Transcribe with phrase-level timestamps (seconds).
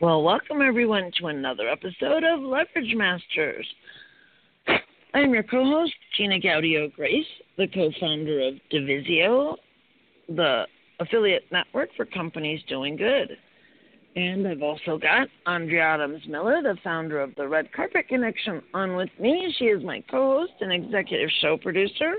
[0.00, 3.66] Well, welcome everyone to another episode of Leverage Masters.
[5.12, 7.26] I'm your co host, Gina Gaudio Graves,
[7.56, 9.56] the co founder of Divisio,
[10.28, 10.68] the
[11.00, 13.36] affiliate network for companies doing good.
[14.14, 18.94] And I've also got Andrea Adams Miller, the founder of the Red Carpet Connection, on
[18.94, 19.52] with me.
[19.58, 22.14] She is my co host and executive show producer.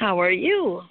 [0.00, 0.82] How are you?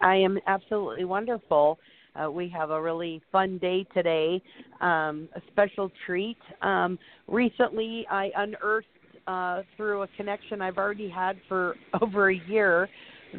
[0.00, 1.80] I am absolutely wonderful.
[2.18, 4.42] Uh, we have a really fun day today,
[4.80, 6.38] um, a special treat.
[6.62, 8.86] Um, recently, I unearthed
[9.26, 12.88] uh, through a connection I've already had for over a year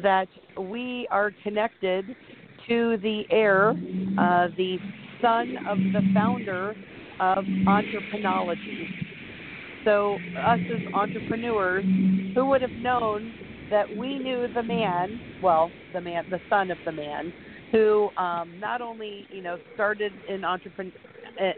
[0.02, 0.28] that
[0.58, 2.06] we are connected
[2.68, 4.78] to the heir, uh, the
[5.20, 6.74] son of the founder
[7.18, 8.88] of Entreprenology.
[9.84, 11.84] So, us as entrepreneurs,
[12.34, 13.34] who would have known
[13.70, 17.32] that we knew the man, well, the man, the son of the man,
[17.70, 20.92] who um, not only you know started in entrepreneur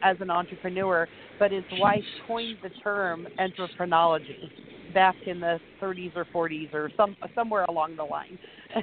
[0.03, 4.51] as an entrepreneur, but his wife coined the term entreprenology
[4.93, 8.39] back in the 30s or 40s or some somewhere along the line.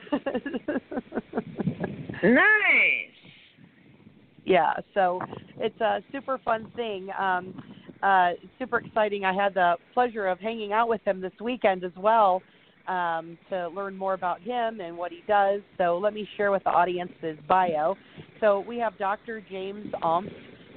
[2.23, 3.09] nice.
[4.45, 5.21] Yeah, so
[5.57, 7.09] it's a super fun thing.
[7.19, 7.61] Um,
[8.01, 9.25] uh, super exciting.
[9.25, 12.41] I had the pleasure of hanging out with him this weekend as well
[12.89, 15.61] um, to learn more about him and what he does.
[15.77, 17.97] So let me share with the audience his bio.
[18.39, 19.41] So we have Dr.
[19.41, 20.31] James Omps.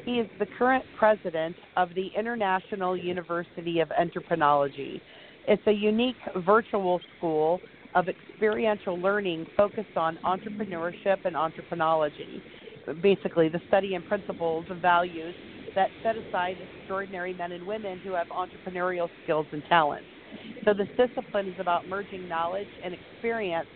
[0.05, 5.01] He is the current president of the International University of Entreprenology.
[5.48, 7.63] It's a unique virtual school
[7.95, 12.42] of experiential learning focused on entrepreneurship and entreprenology.
[13.01, 15.36] Basically, the study and principles and values
[15.75, 20.11] that set aside extraordinary men and women who have entrepreneurial skills and talents.
[20.65, 23.67] So this discipline is about merging knowledge and experience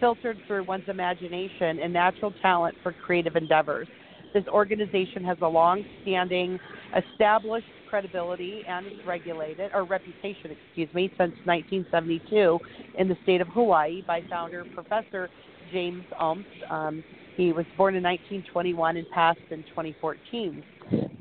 [0.00, 3.86] filtered through one's imagination and natural talent for creative endeavors.
[4.32, 6.58] This organization has a long-standing,
[6.96, 12.58] established credibility and is regulated, or reputation, excuse me, since 1972
[12.98, 15.28] in the state of Hawaii by founder Professor
[15.72, 16.44] James Omps.
[16.70, 17.04] Um,
[17.36, 20.62] he was born in 1921 and passed in 2014.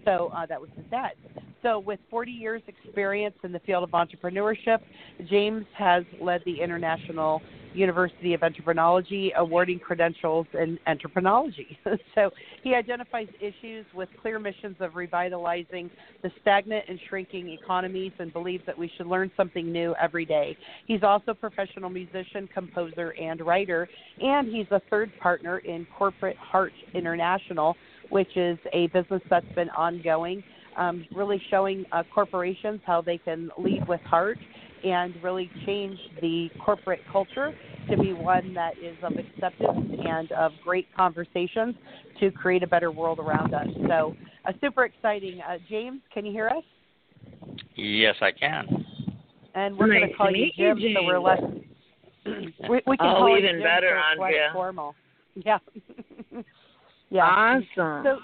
[0.06, 1.14] So uh, that was dad.
[1.62, 4.80] So, with 40 years' experience in the field of entrepreneurship,
[5.30, 7.42] James has led the International
[7.74, 11.78] University of Entreprenology, awarding credentials in entreprenology.
[12.16, 12.32] so,
[12.64, 15.90] he identifies issues with clear missions of revitalizing
[16.24, 20.58] the stagnant and shrinking economies and believes that we should learn something new every day.
[20.86, 23.90] He's also a professional musician, composer, and writer,
[24.22, 27.76] and he's a third partner in Corporate Heart International,
[28.09, 30.44] which is a business that's been ongoing
[30.80, 34.38] um, really showing uh, corporations how they can lead with heart
[34.84, 37.53] and really change the corporate culture
[37.90, 41.75] to be one that is of acceptance and of great conversations
[42.19, 43.68] to create a better world around us.
[43.88, 44.16] So,
[44.46, 45.42] uh, super exciting.
[45.42, 46.64] Uh, James, can you hear us?
[47.75, 48.86] Yes, I can.
[49.56, 51.42] And we're nice going to call you Jim, you, so we're less.
[52.69, 54.50] we, we can oh, call even Jim better, so Andrea.
[54.53, 54.96] Formal.
[55.46, 55.59] Yeah.
[57.09, 57.24] yeah.
[57.24, 58.03] Awesome.
[58.03, 58.20] So,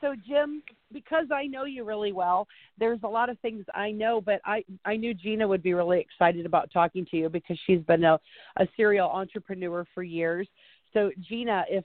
[0.00, 0.62] so Jim,
[0.92, 2.46] because I know you really well,
[2.78, 6.00] there's a lot of things I know, but I I knew Gina would be really
[6.00, 8.18] excited about talking to you because she's been a,
[8.58, 10.48] a serial entrepreneur for years.
[10.92, 11.84] So Gina, if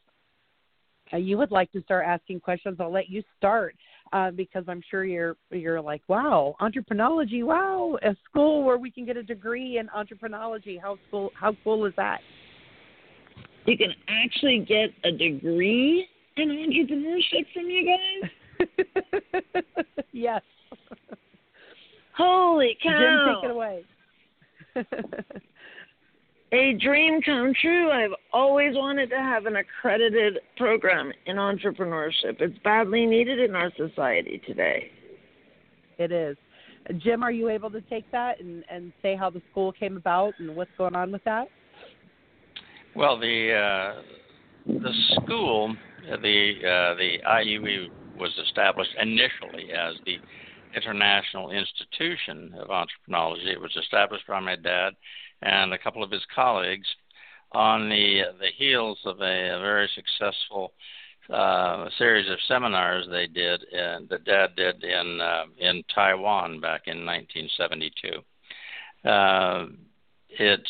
[1.14, 3.76] uh, you would like to start asking questions, I'll let you start
[4.14, 9.06] uh, because I'm sure you're you're like, wow, entreprenology, wow, a school where we can
[9.06, 10.80] get a degree in entreprenology.
[10.82, 11.32] How cool?
[11.40, 12.20] How cool is that?
[13.68, 19.64] You can actually get a degree in entrepreneurship from you guys.
[20.14, 20.42] yes.
[22.16, 23.36] Holy cow!
[23.36, 23.84] Jim, take it away.
[26.54, 27.92] a dream come true.
[27.92, 32.40] I've always wanted to have an accredited program in entrepreneurship.
[32.40, 34.92] It's badly needed in our society today.
[35.98, 36.38] It is.
[37.00, 40.34] Jim, are you able to take that and, and say how the school came about
[40.40, 41.50] and what's going on with that?
[42.98, 44.02] Well, the uh,
[44.66, 50.18] the school, the uh, the IUE was established initially as the
[50.76, 53.54] International Institution of Entreprenology.
[53.54, 54.94] It was established by my dad
[55.44, 56.88] and a couple of his colleagues
[57.52, 60.74] on the the heels of a, a very successful
[61.32, 66.88] uh, series of seminars they did, and that Dad did in uh, in Taiwan back
[66.88, 68.24] in 1972.
[69.08, 69.68] Uh,
[70.30, 70.70] it's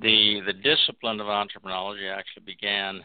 [0.00, 3.04] the the discipline of entrepreneurology actually began.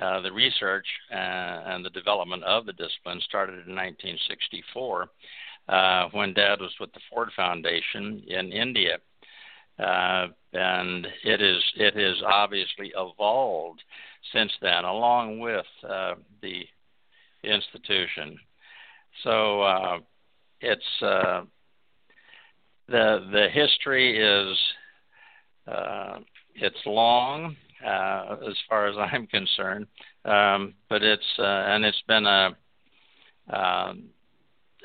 [0.00, 5.08] Uh, the research uh, and the development of the discipline started in 1964
[5.68, 8.98] uh, when Dad was with the Ford Foundation in India.
[9.78, 13.82] Uh, and it is it has obviously evolved
[14.34, 16.64] since then, along with uh, the
[17.44, 18.38] institution.
[19.22, 19.98] So uh,
[20.60, 21.46] it's the
[22.88, 24.56] the history is
[25.66, 26.18] uh,
[26.54, 29.86] it's long uh, as far as I'm concerned,
[30.24, 32.56] um, but it's uh, and it's been a,
[33.52, 34.04] um,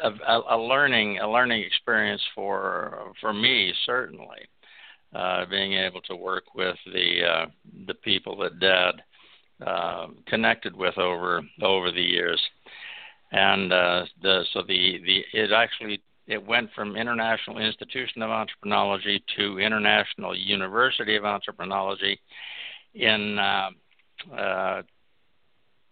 [0.03, 4.47] a a learning a learning experience for for me certainly.
[5.13, 7.45] Uh, being able to work with the uh,
[7.85, 8.93] the people that Dad
[9.61, 12.41] uh, connected with over over the years,
[13.33, 19.21] and uh, the so the the it actually it went from International Institution of Entrepreneurology
[19.37, 22.17] to International University of Entrepreneurology
[22.93, 23.69] in uh,
[24.35, 24.81] uh,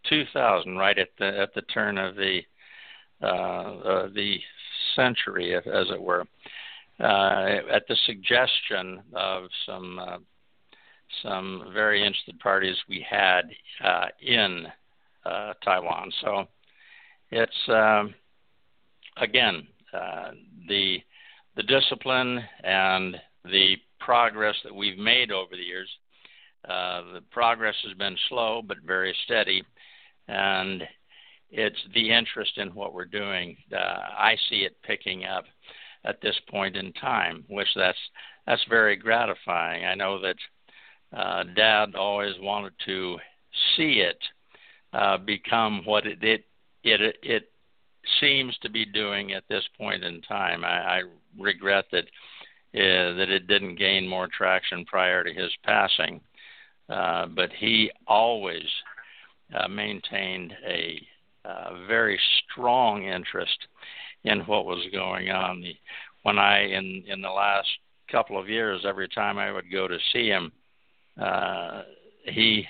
[0.08, 2.42] 2000, right at the at the turn of the
[3.22, 4.38] uh, the
[4.96, 6.24] century, as it were,
[7.00, 10.18] uh, at the suggestion of some uh,
[11.24, 13.42] some very interested parties we had
[13.84, 14.68] uh, in
[15.64, 16.12] Taiwan.
[16.22, 16.46] So
[17.32, 18.14] it's um,
[19.18, 20.32] again uh,
[20.68, 20.98] the
[21.56, 25.90] the discipline and the progress that we've made over the years.
[26.68, 29.64] Uh, the progress has been slow but very steady,
[30.28, 30.84] and
[31.50, 33.58] it's the interest in what we're doing.
[33.74, 35.46] Uh, I see it picking up
[36.06, 37.98] at this point in time, which that's
[38.46, 39.86] that's very gratifying.
[39.86, 40.36] I know that
[41.16, 43.18] uh, Dad always wanted to
[43.76, 44.18] see it
[44.94, 46.46] uh, become what it it
[46.84, 47.52] it, it
[48.20, 50.64] seems to be doing at this point in time.
[50.64, 51.02] I, I
[51.38, 52.06] regret that
[52.76, 56.22] uh, that it didn't gain more traction prior to his passing,
[56.88, 58.68] uh, but he always
[59.56, 61.02] uh, maintained a
[61.46, 63.58] uh, very strong interest
[64.24, 65.62] in what was going on.
[65.62, 65.76] The,
[66.24, 67.70] when I in in the last
[68.12, 70.52] couple of years, every time I would go to see him,
[71.20, 71.84] uh,
[72.26, 72.66] he,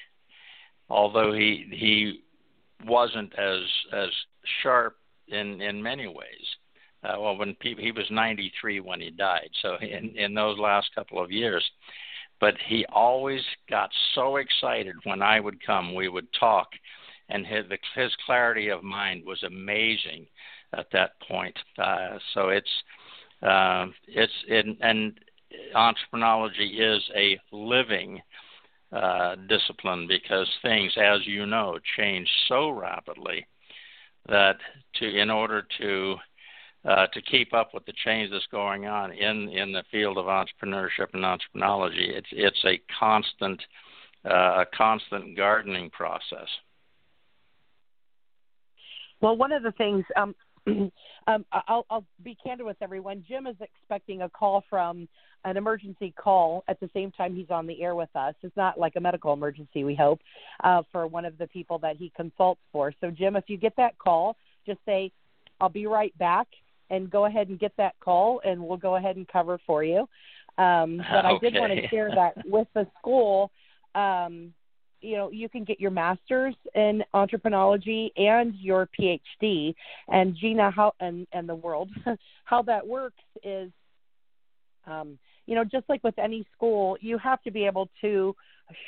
[0.90, 2.22] although he he
[2.86, 3.62] wasn't as
[3.92, 4.10] as
[4.64, 4.96] sharp
[5.32, 6.48] in in many ways.
[7.02, 10.94] Uh, well, when people, he was 93 when he died, so in in those last
[10.96, 11.64] couple of years,
[12.40, 15.96] but he always got so excited when I would come.
[15.96, 16.68] We would talk,
[17.30, 17.66] and his
[17.96, 20.28] his clarity of mind was amazing
[20.74, 21.58] at that point.
[21.78, 22.84] Uh, so it's
[23.42, 25.20] uh, it's in, and
[25.76, 28.22] entrepreneurology is a living
[28.92, 33.46] uh, discipline because things, as you know, change so rapidly
[34.30, 34.58] that
[34.96, 36.16] to in order to
[36.88, 40.26] uh, to keep up with the change that's going on in in the field of
[40.26, 43.62] entrepreneurship and entrepreneurology, it's it's a constant
[44.26, 46.48] uh, a constant gardening process.
[49.22, 50.34] Well, one of the things um,
[51.28, 53.24] um, I'll, I'll be candid with everyone.
[53.28, 55.08] Jim is expecting a call from
[55.46, 58.36] an emergency call at the same time he's on the air with us.
[58.42, 60.20] It's not like a medical emergency, we hope,
[60.64, 62.94] uh, for one of the people that he consults for.
[63.00, 64.36] So, Jim, if you get that call,
[64.66, 65.12] just say,
[65.62, 66.48] I'll be right back,
[66.90, 70.08] and go ahead and get that call, and we'll go ahead and cover for you.
[70.58, 71.36] Um, but okay.
[71.36, 73.52] I did want to share that with the school.
[73.96, 74.54] Um,
[75.02, 79.74] you know you can get your master's in entrepreneurology and your phd
[80.10, 81.90] and gina how and and the world
[82.46, 83.72] how that works is
[84.88, 88.36] um, you know just like with any school you have to be able to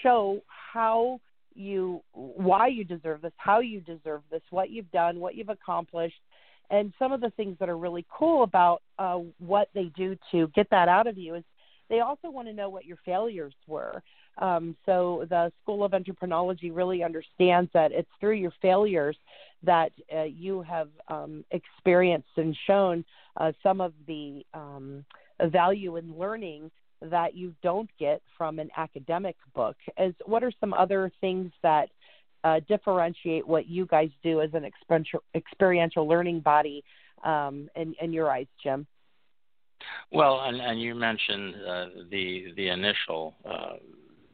[0.03, 1.19] show how
[1.53, 6.21] you why you deserve this how you deserve this what you've done what you've accomplished
[6.69, 10.47] and some of the things that are really cool about uh, what they do to
[10.55, 11.43] get that out of you is
[11.89, 14.01] they also want to know what your failures were
[14.37, 19.17] um, so the School of Entrepreneurology really understands that it's through your failures
[19.63, 23.05] that uh, you have um, experienced and shown
[23.37, 25.05] uh, some of the um,
[25.43, 26.71] value in learning
[27.01, 29.75] that you don't get from an academic book.
[29.97, 31.89] As what are some other things that
[32.43, 36.83] uh, differentiate what you guys do as an experiential, experiential learning body
[37.23, 38.87] um, in, in your eyes, Jim?
[40.11, 43.77] Well, and, and you mentioned uh, the the initial uh,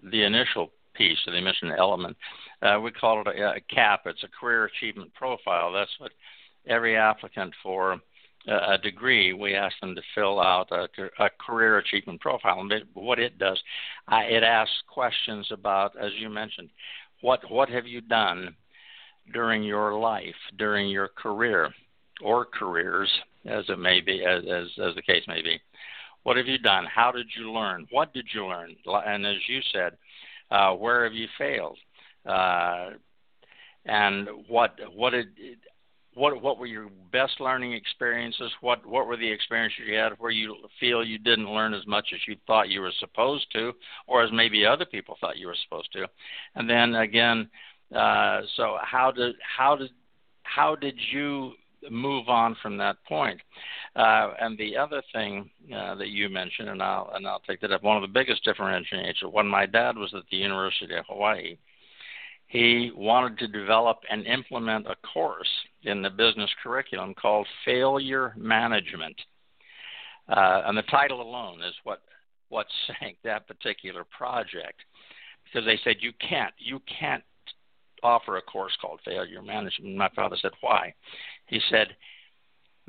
[0.03, 2.17] the initial piece, of the initial element.
[2.61, 4.01] Uh, we call it a, a, CAP.
[4.05, 5.71] It's a career achievement profile.
[5.71, 6.11] That's what
[6.67, 7.99] every applicant for
[8.47, 10.87] a, a degree, we ask them to fill out a,
[11.19, 12.59] a career achievement profile.
[12.59, 13.61] And what it does,
[14.11, 16.69] uh, it asks questions about, as you mentioned,
[17.21, 18.55] what what have you done
[19.33, 21.73] during your life, during your career
[22.21, 23.09] or careers,
[23.45, 25.59] as it may be, as, as, as the case may be.
[26.27, 26.85] What have you done?
[26.93, 27.87] How did you learn?
[27.89, 28.75] What did you learn?
[28.85, 29.93] And as you said,
[30.51, 31.77] uh, where have you failed?
[32.25, 32.89] Uh,
[33.85, 35.27] and what what did
[36.15, 38.51] what what were your best learning experiences?
[38.59, 42.09] What what were the experiences you had where you feel you didn't learn as much
[42.13, 43.71] as you thought you were supposed to,
[44.05, 46.07] or as maybe other people thought you were supposed to?
[46.55, 47.49] And then again,
[47.95, 49.91] uh, so how did how did
[50.43, 51.53] how did you
[51.89, 53.39] move on from that point.
[53.95, 57.71] Uh, and the other thing uh, that you mentioned, and I'll and I'll take that
[57.71, 57.83] up.
[57.83, 61.57] One of the biggest differentiators when my dad was at the University of Hawaii,
[62.47, 65.49] he wanted to develop and implement a course
[65.83, 69.19] in the business curriculum called Failure Management.
[70.29, 72.01] Uh, and the title alone is what
[72.49, 74.81] what sank that particular project
[75.43, 77.23] because they said you can't you can't
[78.03, 79.95] offer a course called failure management.
[79.95, 80.93] My father said, Why?
[81.47, 81.95] He said,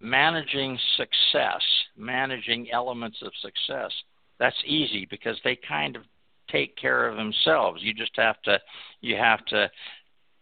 [0.01, 1.63] Managing success,
[1.97, 3.93] managing elements of success,
[4.39, 6.03] that's easy because they kind of
[6.51, 7.83] take care of themselves.
[7.83, 8.59] You just have to,
[9.01, 9.69] you have to,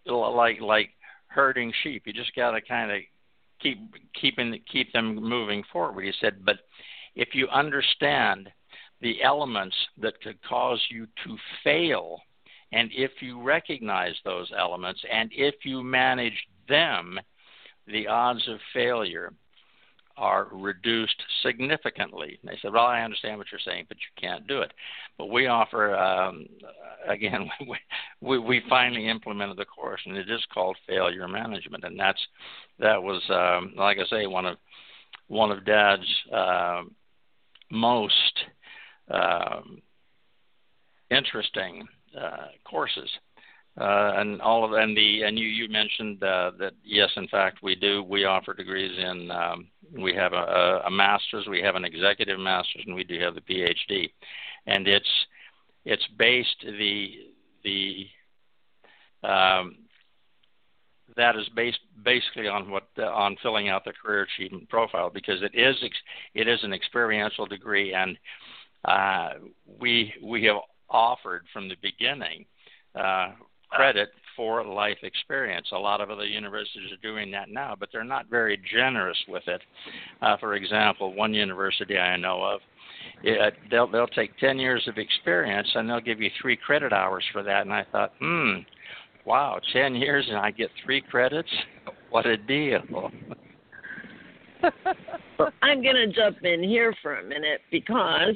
[0.06, 0.90] like like
[1.28, 2.02] herding sheep.
[2.06, 2.98] You just got to kind of
[3.60, 3.78] keep
[4.20, 6.04] keeping keep them moving forward.
[6.04, 6.56] He said, but
[7.14, 8.50] if you understand
[9.00, 12.20] the elements that could cause you to fail
[12.72, 17.18] and if you recognize those elements and if you manage them,
[17.86, 19.32] the odds of failure
[20.16, 22.38] are reduced significantly.
[22.40, 24.72] And they said, Well, I understand what you're saying, but you can't do it.
[25.18, 26.46] But we offer, um,
[27.06, 27.48] again,
[28.20, 31.84] we, we finally implemented the course, and it is called failure management.
[31.84, 32.20] And that's
[32.78, 34.56] that was, um, like I say, one of
[35.28, 36.82] one of Dad's uh,
[37.70, 38.12] most
[39.10, 39.82] um,
[41.10, 41.86] interesting
[42.64, 43.10] courses.
[43.78, 47.58] Uh, and all of and the and you you mentioned uh, that yes, in fact,
[47.62, 48.02] we do.
[48.02, 49.30] We offer degrees in.
[49.30, 53.34] Um, we have a, a master's, we have an executive master's, and we do have
[53.34, 54.10] the PhD.
[54.66, 55.10] And it's
[55.84, 57.10] it's based the
[57.64, 58.06] the
[59.22, 59.76] um,
[61.16, 65.42] that is based basically on what uh, on filling out the career achievement profile because
[65.42, 65.76] it is
[66.34, 68.18] it is an experiential degree and
[68.84, 69.30] uh,
[69.80, 70.56] we we have
[70.90, 72.44] offered from the beginning
[72.94, 73.32] uh,
[73.70, 75.66] credit for life experience.
[75.72, 79.42] A lot of other universities are doing that now, but they're not very generous with
[79.46, 79.62] it.
[80.20, 82.60] Uh, for example, one university I know of,
[83.22, 87.24] it, they'll they'll take 10 years of experience and they'll give you three credit hours
[87.32, 87.62] for that.
[87.62, 88.58] And I thought, hmm,
[89.24, 91.50] wow, 10 years and I get three credits?
[92.08, 92.80] What a deal!
[95.62, 98.34] I'm going to jump in here for a minute because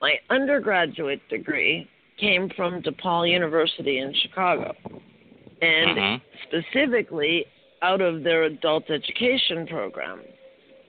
[0.00, 4.72] my undergraduate degree came from DePaul University in Chicago.
[5.62, 6.24] And mm-hmm.
[6.48, 7.46] specifically
[7.82, 10.20] out of their adult education program.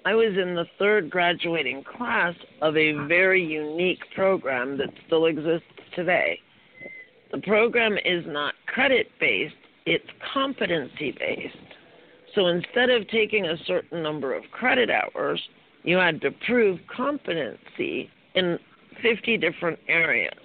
[0.05, 5.67] I was in the third graduating class of a very unique program that still exists
[5.95, 6.39] today.
[7.31, 11.57] The program is not credit based, it's competency based.
[12.33, 15.41] So instead of taking a certain number of credit hours,
[15.83, 18.59] you had to prove competency in
[19.01, 20.37] 50 different areas.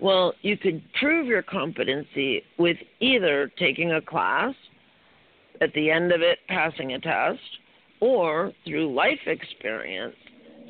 [0.00, 4.54] Well, you could prove your competency with either taking a class,
[5.60, 7.38] at the end of it, passing a test,
[8.00, 10.16] or through life experience.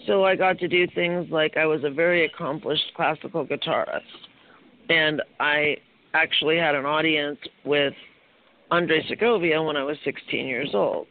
[0.07, 4.01] So I got to do things like I was a very accomplished classical guitarist,
[4.91, 5.77] and I
[6.13, 7.95] actually had an audience with
[8.71, 11.07] Andre Segovia when I was 16 years old.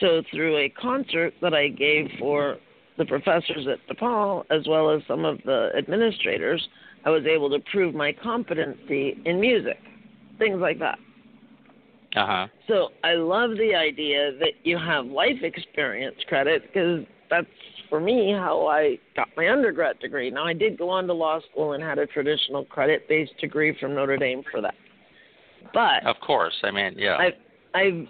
[0.00, 2.58] So through a concert that I gave for
[2.98, 6.68] the professors at DePaul, as well as some of the administrators,
[7.04, 9.78] I was able to prove my competency in music,
[10.38, 10.98] things like that.
[12.16, 12.46] Uh huh.
[12.66, 17.46] So I love the idea that you have life experience credit because that's
[17.88, 20.30] for me how I got my undergrad degree.
[20.30, 23.94] Now I did go on to law school and had a traditional credit-based degree from
[23.94, 24.74] Notre Dame for that.
[25.72, 27.16] But of course, I mean, yeah.
[27.16, 27.34] I
[27.74, 28.08] I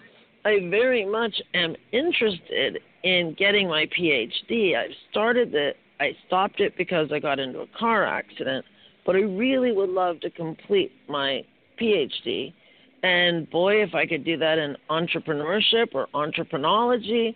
[0.49, 4.75] I very much am interested in getting my PhD.
[4.77, 5.77] I started it.
[6.01, 8.65] I stopped it because I got into a car accident,
[9.05, 11.45] but I really would love to complete my
[11.79, 12.55] PhD.
[13.03, 17.35] And boy, if I could do that in entrepreneurship or entrepreneurology,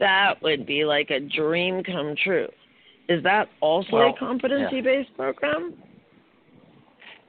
[0.00, 2.48] that would be like a dream come true.
[3.08, 5.16] Is that also well, a competency based yeah.
[5.16, 5.74] program?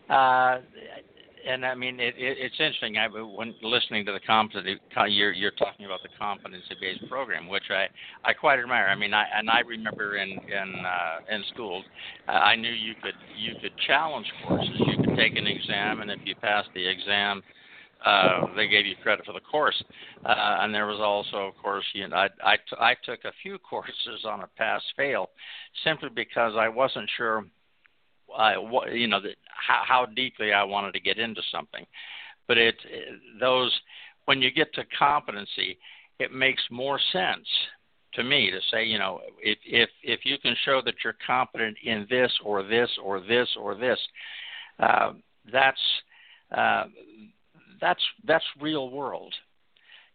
[0.10, 0.58] Uh,
[1.48, 2.98] and I mean, it, it, it's interesting.
[2.98, 7.88] I, when listening to the competency, you're you're talking about the competency-based program, which I
[8.24, 8.88] I quite admire.
[8.88, 11.84] I mean, I and I remember in in uh, in school,
[12.28, 14.76] uh, I knew you could you could challenge courses.
[14.80, 17.42] You could take an exam, and if you passed the exam,
[18.06, 19.82] uh, they gave you credit for the course.
[20.26, 23.32] Uh, and there was also, of course, you know, I, I, t- I took a
[23.42, 25.30] few courses on a pass fail
[25.84, 27.46] simply because I wasn't sure,
[28.36, 31.86] uh, what, you know, that how, how deeply I wanted to get into something.
[32.48, 32.76] But it,
[33.40, 33.72] those,
[34.26, 35.78] when you get to competency,
[36.20, 37.48] it makes more sense
[38.14, 41.78] to me to say, you know, if if if you can show that you're competent
[41.84, 44.00] in this or this or this or this,
[44.80, 45.14] uh,
[45.52, 45.80] that's
[46.56, 46.86] uh,
[47.80, 49.34] that's that's real world,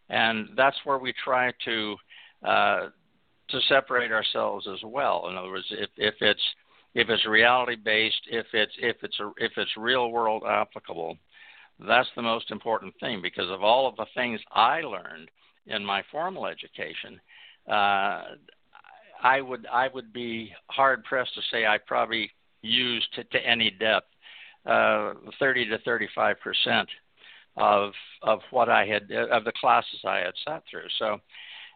[0.09, 1.97] and that's where we try to
[2.47, 2.89] uh,
[3.49, 5.29] to separate ourselves as well.
[5.29, 6.43] In other words, if if it's
[6.95, 11.17] if it's reality based, if it's if it's a, if it's real world applicable,
[11.87, 15.31] that's the most important thing because of all of the things I learned
[15.67, 17.21] in my formal education
[17.69, 18.25] uh,
[19.23, 22.31] I would I would be hard pressed to say I probably
[22.63, 24.07] used to, to any depth
[24.67, 26.89] uh, 30 to 35 percent
[27.57, 30.89] of of what I had of the classes I had sat through.
[30.99, 31.19] So,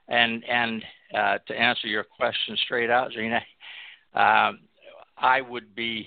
[0.09, 0.85] and and
[1.15, 3.41] uh, to answer your question straight out, Gina,
[4.15, 4.61] um,
[5.21, 6.07] I would be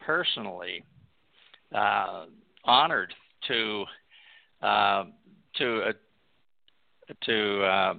[0.00, 0.84] personally
[1.74, 2.26] uh,
[2.64, 3.12] honored
[3.48, 3.84] to
[4.62, 5.04] uh,
[5.56, 5.92] to uh,
[7.24, 7.94] to uh,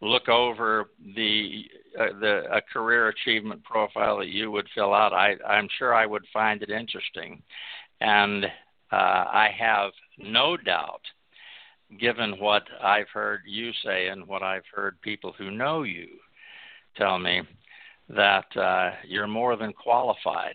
[0.00, 1.64] look over the
[1.98, 6.06] uh, the a career achievement profile that you would fill out, I, I'm sure I
[6.06, 7.42] would find it interesting,
[8.00, 8.46] and uh,
[8.92, 11.00] I have no doubt,
[11.98, 16.06] given what I've heard you say and what I've heard people who know you
[16.96, 17.42] tell me,
[18.08, 20.54] that uh, you're more than qualified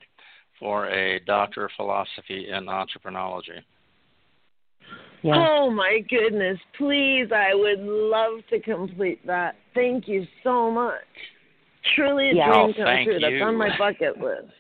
[0.60, 3.62] for a doctor of philosophy in entrepreneurology.
[5.24, 5.34] Yeah.
[5.36, 9.56] Oh my goodness, please, I would love to complete that.
[9.74, 10.94] Thank you so much.
[11.96, 12.48] Truly a yeah.
[12.48, 13.14] dream oh, come true.
[13.14, 13.20] You.
[13.20, 14.54] That's on my bucket list.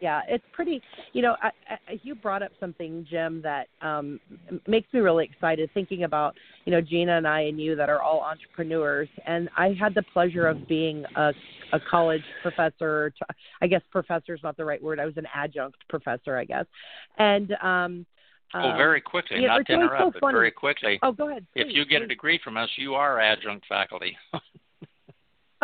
[0.00, 0.82] Yeah, it's pretty.
[1.12, 4.20] You know, I, I, you brought up something, Jim, that um,
[4.66, 5.70] makes me really excited.
[5.72, 9.74] Thinking about, you know, Gina and I and you that are all entrepreneurs, and I
[9.78, 11.32] had the pleasure of being a,
[11.72, 13.12] a college professor.
[13.62, 15.00] I guess professor is not the right word.
[15.00, 16.66] I was an adjunct professor, I guess,
[17.18, 18.06] and um,
[18.54, 20.98] Oh, very quickly, not to interrupt, so but very quickly.
[21.02, 21.44] Oh, go ahead.
[21.52, 22.04] Please, if you get please.
[22.04, 24.16] a degree from us, you are adjunct faculty.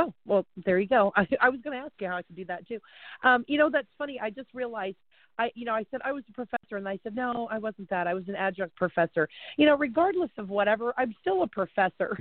[0.03, 1.13] oh, well, there you go.
[1.17, 2.79] I, I was going to ask you how I could do that too.
[3.25, 4.21] Um, you know, that's funny.
[4.21, 4.97] I just realized
[5.39, 7.89] I, you know, I said I was a professor, and I said no, I wasn't
[7.89, 8.07] that.
[8.07, 9.29] I was an adjunct professor.
[9.57, 12.19] You know, regardless of whatever, I'm still a professor.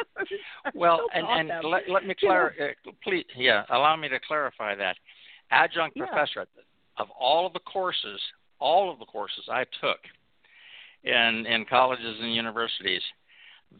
[0.74, 4.96] well, and and let, let me clarify, uh, please, yeah, allow me to clarify that.
[5.50, 6.06] Adjunct yeah.
[6.06, 6.46] professor
[6.98, 8.20] of all of the courses
[8.60, 10.00] all of the courses I took
[11.02, 13.02] in in colleges and universities,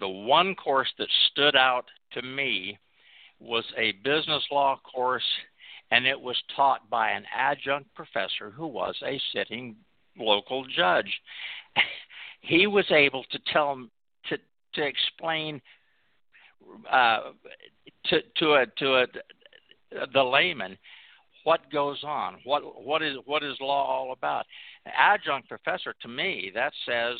[0.00, 2.78] the one course that stood out to me
[3.40, 5.24] was a business law course,
[5.90, 9.76] and it was taught by an adjunct professor who was a sitting
[10.18, 11.20] local judge.
[12.40, 13.86] he was able to tell
[14.28, 14.38] to
[14.74, 15.60] to explain
[16.90, 17.30] uh,
[18.04, 19.06] to to a to a
[20.12, 20.76] the layman
[21.44, 24.46] what goes on, what what is what is law all about.
[24.86, 27.16] adjunct professor to me that says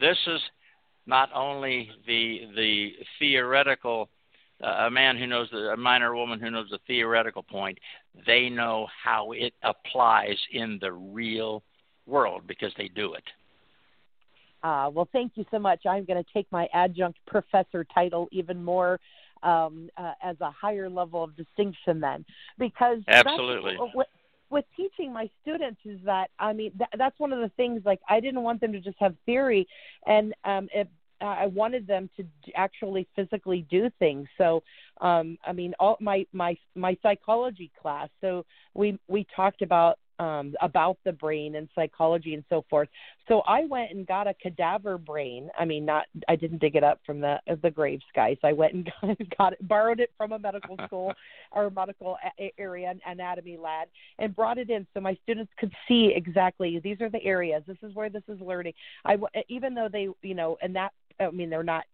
[0.00, 0.40] this is
[1.06, 4.08] not only the the theoretical
[4.64, 7.78] a man who knows the a minor woman who knows the theoretical point,
[8.26, 11.62] they know how it applies in the real
[12.06, 13.24] world because they do it.
[14.62, 15.84] Uh, well, thank you so much.
[15.86, 18.98] I'm going to take my adjunct professor title even more
[19.42, 22.24] um, uh, as a higher level of distinction then
[22.58, 24.08] because absolutely what,
[24.50, 28.00] with teaching my students is that I mean th- that's one of the things like
[28.08, 29.66] I didn't want them to just have theory
[30.06, 30.88] and um it
[31.26, 34.28] I wanted them to actually physically do things.
[34.38, 34.62] So,
[35.00, 38.08] um, I mean, all my my my psychology class.
[38.20, 42.88] So we we talked about um, about the brain and psychology and so forth.
[43.28, 45.50] So I went and got a cadaver brain.
[45.58, 48.36] I mean, not I didn't dig it up from the the graves, guys.
[48.44, 51.12] I went and got, got it, borrowed it from a medical school
[51.52, 56.12] or medical a- area anatomy lab, and brought it in so my students could see
[56.14, 57.62] exactly these are the areas.
[57.66, 58.74] This is where this is learning.
[59.04, 59.16] I
[59.48, 61.84] even though they you know and that I mean they're not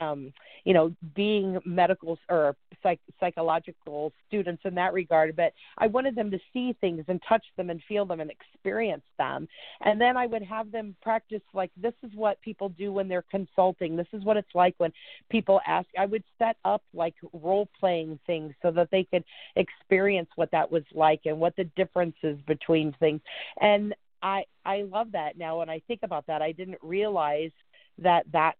[0.00, 0.32] um,
[0.64, 5.34] you know, being medical or psych- psychological students in that regard.
[5.36, 9.04] But I wanted them to see things and touch them and feel them and experience
[9.18, 9.48] them.
[9.80, 13.24] And then I would have them practice like this is what people do when they're
[13.30, 13.96] consulting.
[13.96, 14.92] This is what it's like when
[15.30, 15.88] people ask.
[15.98, 19.24] I would set up like role playing things so that they could
[19.56, 23.20] experience what that was like and what the differences between things.
[23.60, 26.42] And I I love that now when I think about that.
[26.42, 27.52] I didn't realize
[27.98, 28.58] that that's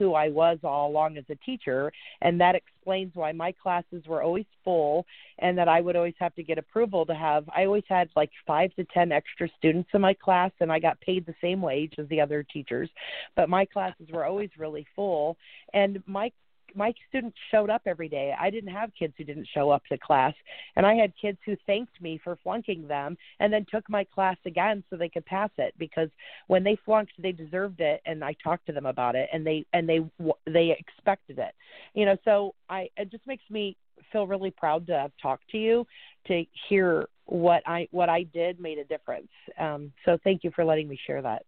[0.00, 4.22] who I was all along as a teacher, and that explains why my classes were
[4.22, 5.06] always full,
[5.38, 7.44] and that I would always have to get approval to have.
[7.54, 11.00] I always had like five to ten extra students in my class, and I got
[11.02, 12.88] paid the same wage as the other teachers,
[13.36, 15.36] but my classes were always really full,
[15.74, 16.32] and my
[16.74, 18.34] my students showed up every day.
[18.38, 20.34] I didn't have kids who didn't show up to class,
[20.76, 24.36] and I had kids who thanked me for flunking them and then took my class
[24.46, 26.08] again so they could pass it because
[26.46, 29.64] when they flunked, they deserved it, and I talked to them about it, and they
[29.72, 30.00] and they
[30.46, 31.54] they expected it.
[31.94, 33.76] You know, so I it just makes me
[34.12, 35.86] feel really proud to have talked to you
[36.26, 39.28] to hear what I what I did made a difference.
[39.58, 41.44] Um, so thank you for letting me share that.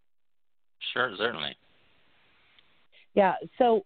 [0.92, 1.56] Sure, certainly.
[3.14, 3.34] Yeah.
[3.58, 3.84] So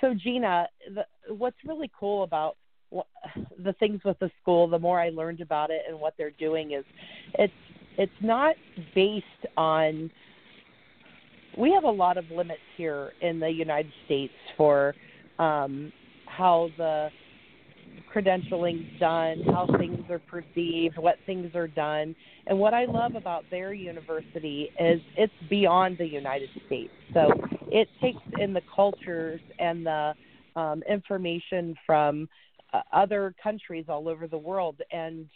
[0.00, 2.56] so Gina, the, what's really cool about
[3.62, 6.72] the things with the school, the more I learned about it and what they're doing
[6.72, 6.84] is,
[7.38, 7.52] it's
[7.98, 8.56] it's not
[8.94, 10.10] based on.
[11.58, 14.94] We have a lot of limits here in the United States for
[15.38, 15.92] um,
[16.26, 17.10] how the
[18.14, 22.14] credentialing's done, how things are perceived, what things are done.
[22.46, 26.92] And what I love about their university is it's beyond the United States.
[27.12, 27.30] So
[27.72, 30.12] it takes in the cultures and the
[30.56, 32.28] um, information from
[32.74, 34.76] uh, other countries all over the world.
[34.92, 35.26] And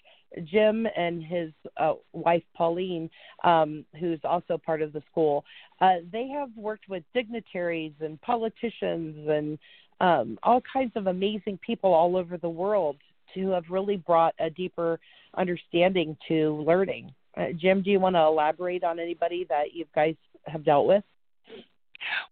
[0.45, 3.09] Jim and his uh, wife Pauline,
[3.43, 5.45] um, who's also part of the school,
[5.81, 9.59] uh, they have worked with dignitaries and politicians and
[10.01, 12.97] um, all kinds of amazing people all over the world
[13.33, 15.01] to have really brought a deeper
[15.39, 17.15] understanding to learning.
[17.35, 21.03] Uh, Jim, do you want to elaborate on anybody that you guys have dealt with?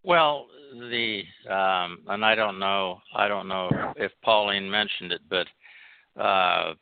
[0.03, 5.47] Well, the um, and I don't know, I don't know if Pauline mentioned it, but
[6.21, 6.75] uh,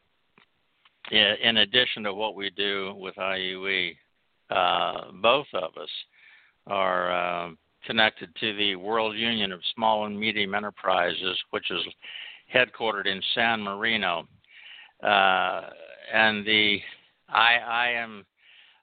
[1.10, 3.96] in, addition to what we do with IUE,
[4.50, 5.88] uh, both of us
[6.66, 11.80] are um, connected to the World Union of Small and Medium Enterprises, which is
[12.54, 14.26] headquartered in San Marino.
[15.02, 15.62] Uh,
[16.12, 16.78] and the
[17.28, 18.24] I, I am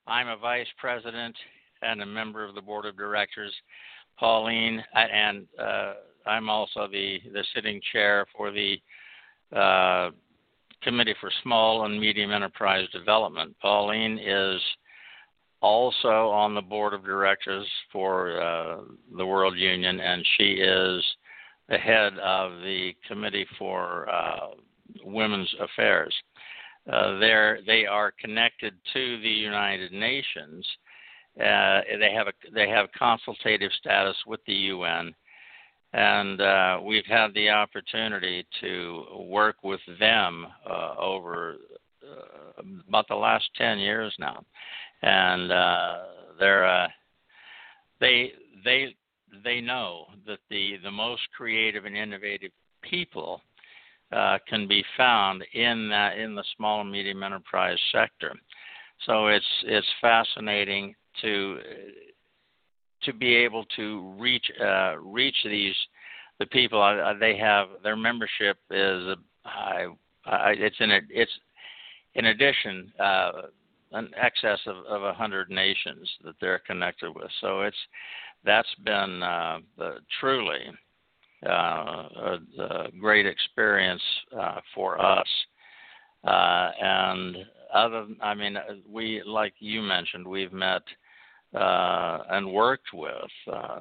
[0.08, 1.36] I'm a vice president
[1.82, 3.54] and a member of the board of directors.
[4.20, 5.94] Pauline and uh,
[6.26, 8.78] I'm also the the sitting chair for the
[9.56, 10.12] uh,
[10.82, 13.56] Committee for Small and Medium Enterprise Development.
[13.62, 14.62] Pauline is
[15.62, 18.78] also on the board of directors for uh,
[19.18, 21.04] the World Union, and she is
[21.68, 24.48] the head of the Committee for uh,
[25.04, 26.14] Women's Affairs.
[26.92, 30.66] Uh, they are connected to the United Nations.
[31.38, 35.14] Uh, they have a they have consultative status with the UN,
[35.94, 41.56] and uh, we've had the opportunity to work with them uh, over
[42.88, 44.44] about the last ten years now
[45.02, 45.98] and uh,
[46.40, 46.88] they're uh,
[48.00, 48.32] they
[48.64, 48.96] they
[49.44, 53.42] they know that the the most creative and innovative people
[54.12, 58.34] uh, can be found in that in the small and medium enterprise sector.
[59.06, 61.60] So it's it's fascinating to
[63.04, 65.76] to be able to reach uh, reach these
[66.40, 66.82] the people.
[66.82, 69.88] Uh, they have their membership is I,
[70.26, 71.32] I, it's in a, it's
[72.16, 73.32] in addition uh,
[73.92, 77.30] an excess of, of a 100 nations that they're connected with.
[77.42, 77.78] So it's
[78.46, 80.60] that's been uh, the, truly
[81.46, 84.02] uh, a, a, great experience
[84.38, 85.28] uh, for us.
[86.24, 87.38] Uh, and
[87.74, 88.58] other, I mean,
[88.90, 90.82] we like you mentioned, we've met
[91.56, 93.80] uh, and worked with uh,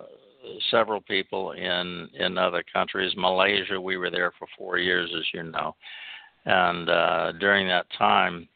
[0.70, 3.12] several people in in other countries.
[3.16, 5.74] Malaysia, we were there for four years, as you know,
[6.46, 8.48] and during that time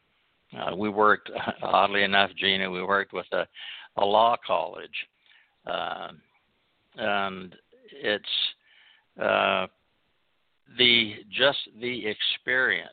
[0.59, 1.31] uh, we worked,
[1.63, 3.47] oddly enough, Gina, we worked with a,
[3.97, 4.91] a law college,
[5.67, 6.09] uh,
[6.97, 7.55] and
[7.91, 8.25] it's
[9.21, 9.67] uh,
[10.79, 12.91] the just the experience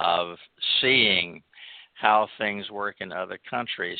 [0.00, 0.36] of
[0.80, 1.42] seeing
[1.94, 3.98] how things work in other countries.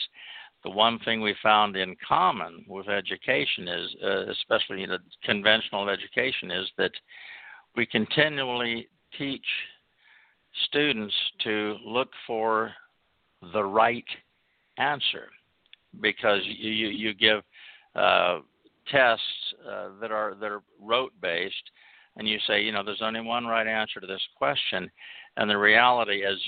[0.67, 4.91] The one thing we found in common with education is, uh, especially in
[5.23, 6.91] conventional education, is that
[7.77, 9.47] we continually teach
[10.65, 12.73] students to look for
[13.53, 14.05] the right
[14.77, 15.29] answer
[16.01, 17.45] because you, you, you give
[17.95, 18.41] uh,
[18.91, 19.23] tests
[19.71, 21.55] uh, that are that are rote based
[22.17, 24.91] and you say you know there's only one right answer to this question.
[25.37, 26.39] And the reality as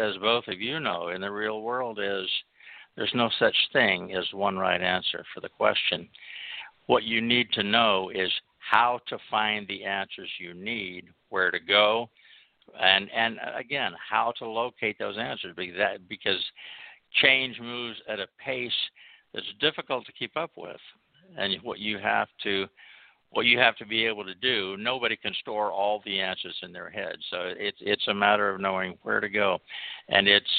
[0.00, 2.26] as both of you know in the real world is
[2.96, 6.08] there's no such thing as one right answer for the question.
[6.86, 11.60] What you need to know is how to find the answers you need where to
[11.60, 12.08] go
[12.80, 16.42] and and uh, again how to locate those answers because that, because
[17.22, 18.72] change moves at a pace
[19.32, 20.76] that's difficult to keep up with.
[21.38, 22.66] And what you have to
[23.30, 24.76] what you have to be able to do.
[24.78, 28.60] Nobody can store all the answers in their head, so it's it's a matter of
[28.60, 29.58] knowing where to go,
[30.08, 30.50] and it's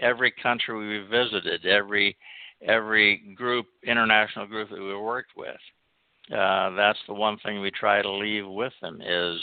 [0.00, 2.16] every country we visited, every
[2.62, 5.56] every group, international group that we worked with.
[6.32, 9.40] Uh, that's the one thing we try to leave with them is,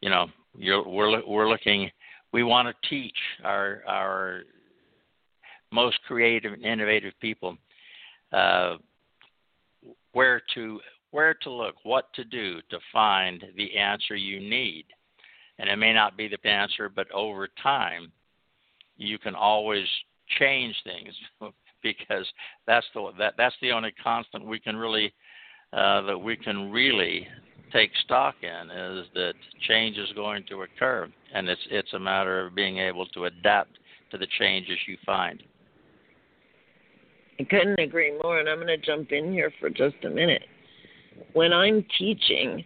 [0.00, 1.90] you know, we're we're looking.
[2.32, 4.42] We want to teach our our
[5.72, 7.56] most creative and innovative people
[8.32, 8.76] uh,
[10.12, 14.84] where to where to look, what to do to find the answer you need.
[15.58, 18.12] And it may not be the answer, but over time,
[19.00, 19.86] you can always
[20.38, 21.14] change things
[21.82, 22.26] because
[22.66, 25.12] that's the that that's the only constant we can really
[25.72, 27.26] uh, that we can really
[27.72, 29.34] take stock in is that
[29.68, 33.70] change is going to occur, and it's it's a matter of being able to adapt
[34.10, 35.42] to the changes you find.
[37.38, 40.42] I couldn't agree more, and I'm going to jump in here for just a minute.
[41.32, 42.64] When I'm teaching,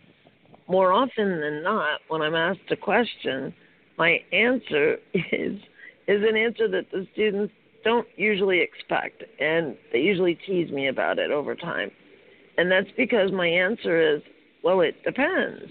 [0.66, 3.54] more often than not, when I'm asked a question,
[3.98, 4.96] my answer
[5.32, 5.60] is
[6.06, 7.52] is an answer that the students
[7.84, 11.90] don't usually expect, and they usually tease me about it over time.
[12.56, 14.22] And that's because my answer is,
[14.62, 15.70] well, it depends.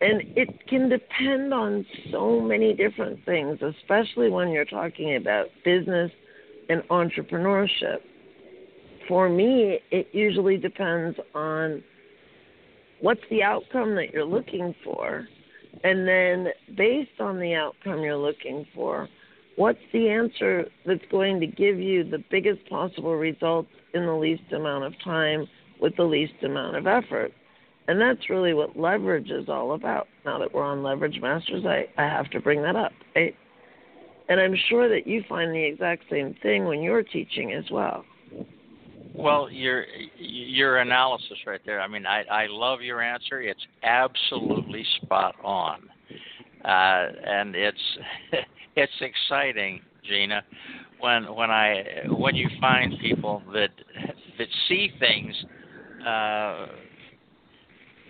[0.00, 6.10] And it can depend on so many different things, especially when you're talking about business
[6.68, 7.98] and entrepreneurship.
[9.08, 11.82] For me, it usually depends on
[13.00, 15.26] what's the outcome that you're looking for.
[15.84, 19.08] And then, based on the outcome you're looking for,
[19.58, 24.44] what's the answer that's going to give you the biggest possible results in the least
[24.52, 25.48] amount of time
[25.80, 27.32] with the least amount of effort?
[27.88, 30.06] And that's really what leverage is all about.
[30.24, 32.92] Now that we're on Leverage Masters, I, I have to bring that up.
[33.16, 33.34] Right?
[34.28, 38.04] And I'm sure that you find the exact same thing when you're teaching as well.
[39.14, 39.84] Well, your
[40.16, 41.80] your analysis right there.
[41.80, 43.40] I mean, I I love your answer.
[43.40, 45.88] It's absolutely spot on,
[46.64, 47.98] and it's
[48.76, 50.42] it's exciting, Gina,
[51.00, 53.70] when when I when you find people that
[54.38, 55.34] that see things
[56.06, 56.66] uh,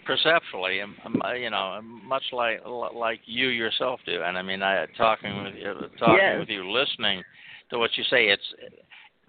[0.09, 0.97] perceptually, um,
[1.37, 2.61] you know, much like
[2.95, 4.23] like you yourself do.
[4.23, 6.39] And I mean, I talking with you, talking yes.
[6.41, 7.23] with you, listening
[7.71, 8.29] to what you say.
[8.29, 8.55] It's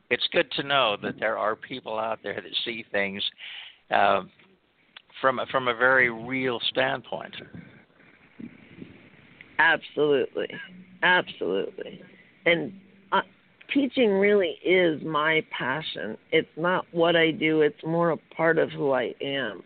[0.09, 3.23] it's good to know that there are people out there that see things
[3.91, 4.21] uh,
[5.21, 7.35] from from a very real standpoint.
[9.59, 10.47] Absolutely,
[11.03, 12.01] absolutely,
[12.45, 12.71] and
[13.11, 13.21] uh,
[13.73, 16.17] teaching really is my passion.
[16.31, 19.61] It's not what I do; it's more a part of who I am.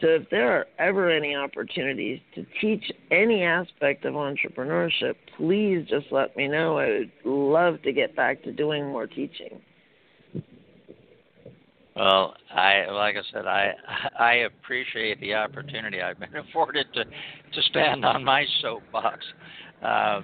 [0.00, 6.06] So, if there are ever any opportunities to teach any aspect of entrepreneurship, please just
[6.10, 6.78] let me know.
[6.78, 9.60] I would love to get back to doing more teaching.
[12.00, 13.74] Well, I like I said, I
[14.18, 19.18] I appreciate the opportunity I've been afforded to to stand on my soapbox,
[19.84, 20.22] uh,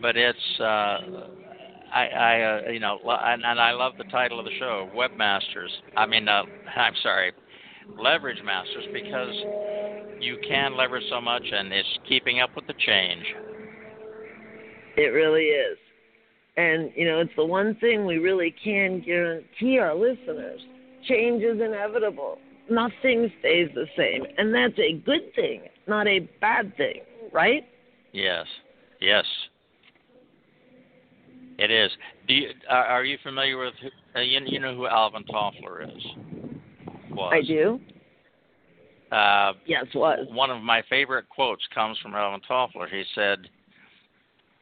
[0.00, 0.98] but it's uh,
[1.94, 5.68] I I uh, you know and, and I love the title of the show, Webmasters.
[5.94, 6.44] I mean, uh,
[6.76, 7.32] I'm sorry,
[7.98, 9.34] Leverage Masters, because
[10.20, 13.26] you can leverage so much, and it's keeping up with the change.
[14.96, 15.76] It really is.
[16.56, 20.60] And, you know, it's the one thing we really can guarantee our listeners
[21.08, 22.38] change is inevitable.
[22.70, 24.24] Nothing stays the same.
[24.38, 27.00] And that's a good thing, not a bad thing,
[27.32, 27.64] right?
[28.12, 28.46] Yes.
[29.00, 29.24] Yes.
[31.58, 31.90] It is.
[32.28, 33.74] Do you, are, you familiar with,
[34.16, 36.02] uh, you, you know who Alvin Toffler is?
[37.10, 37.32] Was.
[37.34, 37.80] I do.
[39.10, 40.26] Uh, yes, was.
[40.30, 42.88] One of my favorite quotes comes from Alvin Toffler.
[42.88, 43.48] He said,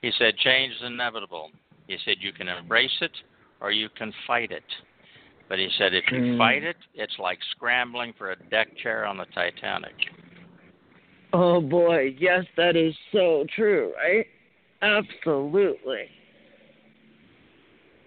[0.03, 1.51] he said, change is inevitable.
[1.91, 3.11] He said you can embrace it
[3.61, 4.63] or you can fight it.
[5.49, 6.39] But he said if you mm.
[6.39, 9.97] fight it, it's like scrambling for a deck chair on the Titanic.
[11.33, 14.25] Oh boy, yes, that is so true, right?
[14.83, 16.05] Absolutely.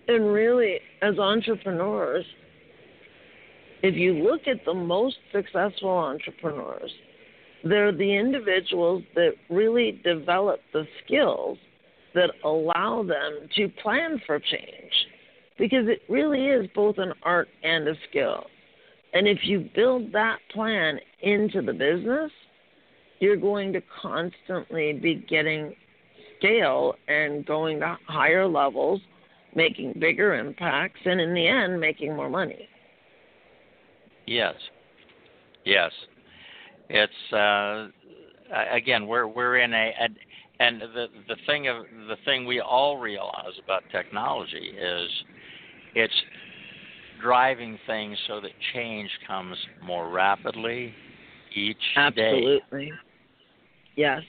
[0.07, 2.25] And really, as entrepreneurs,
[3.81, 6.91] if you look at the most successful entrepreneurs,
[7.65, 11.57] they're the individuals that really develop the skills
[12.15, 14.91] that allow them to plan for change
[15.57, 18.45] because it really is both an art and a skill.
[19.13, 22.31] And if you build that plan into the business,
[23.19, 25.75] you're going to constantly be getting
[26.39, 28.99] scale and going to higher levels,
[29.55, 32.67] making bigger impacts, and in the end, making more money.
[34.25, 34.55] Yes.
[35.63, 35.91] Yes.
[36.89, 37.87] It's uh,
[38.71, 40.07] again we're we're in a, a
[40.63, 45.09] and the the thing of the thing we all realize about technology is
[45.95, 46.13] it's
[47.21, 50.93] driving things so that change comes more rapidly
[51.55, 52.85] each Absolutely.
[52.85, 52.91] day.
[53.95, 54.21] Yes.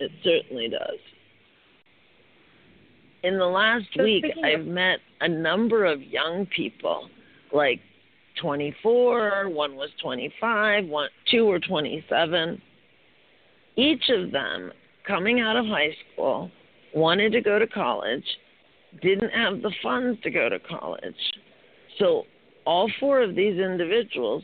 [0.00, 0.98] It certainly does.
[3.22, 7.08] In the last So week, I've of- met a number of young people,
[7.52, 7.80] like
[8.40, 12.60] 24, one was 25, one, two were 27.
[13.76, 14.72] Each of them
[15.06, 16.50] coming out of high school
[16.94, 18.24] wanted to go to college,
[19.02, 21.14] didn't have the funds to go to college.
[21.98, 22.24] So
[22.64, 24.42] all four of these individuals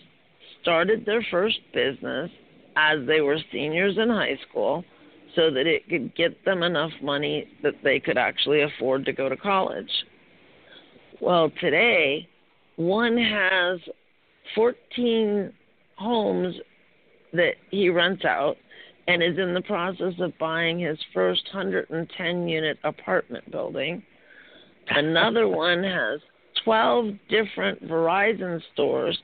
[0.62, 2.30] started their first business
[2.76, 4.84] as they were seniors in high school
[5.34, 9.28] so that it could get them enough money that they could actually afford to go
[9.28, 9.90] to college.
[11.20, 12.28] Well, today,
[12.76, 13.78] one has
[14.54, 15.52] 14
[15.96, 16.56] homes
[17.32, 18.56] that he rents out
[19.10, 24.00] and is in the process of buying his first 110 unit apartment building.
[24.88, 26.20] Another one has
[26.64, 29.18] 12 different Verizon stores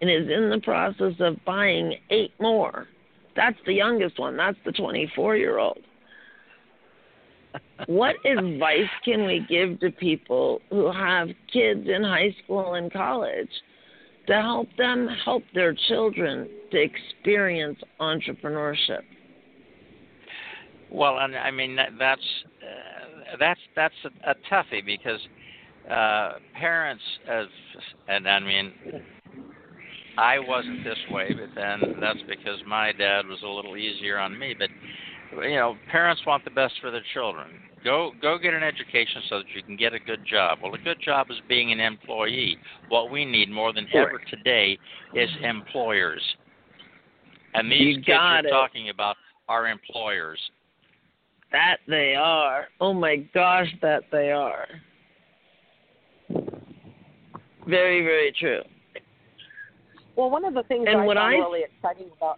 [0.00, 2.86] and is in the process of buying eight more.
[3.34, 4.38] That's the youngest one.
[4.38, 5.80] That's the 24 year old.
[7.84, 13.50] What advice can we give to people who have kids in high school and college
[14.28, 19.02] to help them help their children to experience entrepreneurship?
[20.90, 22.20] Well, and I mean that, that's
[22.62, 25.20] uh, that's that's a, a toughie because
[25.90, 27.46] uh, parents, as
[28.08, 28.72] and I mean,
[30.18, 34.38] I wasn't this way, but then that's because my dad was a little easier on
[34.38, 34.54] me.
[34.58, 34.70] But
[35.44, 37.48] you know, parents want the best for their children.
[37.84, 40.58] Go go get an education so that you can get a good job.
[40.62, 42.58] Well, a good job is being an employee.
[42.88, 44.78] What we need more than ever today
[45.14, 46.22] is employers.
[47.54, 48.50] And these You kids you're it.
[48.50, 49.16] talking about
[49.48, 50.40] are employers.
[51.56, 52.66] That they are.
[52.82, 54.66] Oh my gosh, that they are.
[57.66, 58.60] Very, very true.
[60.16, 62.36] Well, one of the things And I find I- really exciting about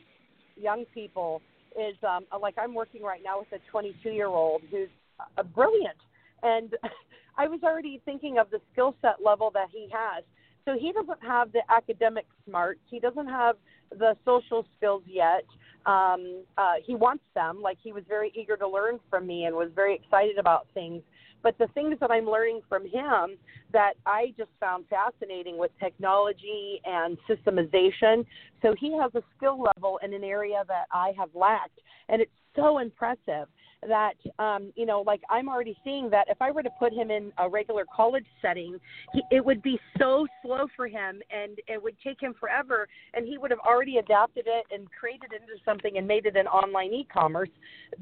[0.56, 1.42] young people
[1.76, 4.88] is, um, like, I'm working right now with a 22 year old who's
[5.36, 5.98] uh, brilliant,
[6.44, 6.74] and
[7.36, 10.22] I was already thinking of the skill set level that he has.
[10.64, 12.80] So he doesn't have the academic smarts.
[12.88, 13.56] He doesn't have
[13.98, 15.44] the social skills yet.
[15.86, 17.60] Um, uh, he wants them.
[17.62, 21.02] Like he was very eager to learn from me and was very excited about things.
[21.42, 23.38] But the things that I'm learning from him
[23.72, 28.26] that I just found fascinating with technology and systemization.
[28.60, 32.32] So he has a skill level in an area that I have lacked, and it's
[32.56, 33.46] so impressive
[33.86, 37.10] that um, you know, like I'm already seeing that if I were to put him
[37.10, 38.78] in a regular college setting,
[39.12, 43.26] he, it would be so slow for him, and it would take him forever, and
[43.26, 46.46] he would have already adapted it and created it into something and made it an
[46.46, 47.50] online e-commerce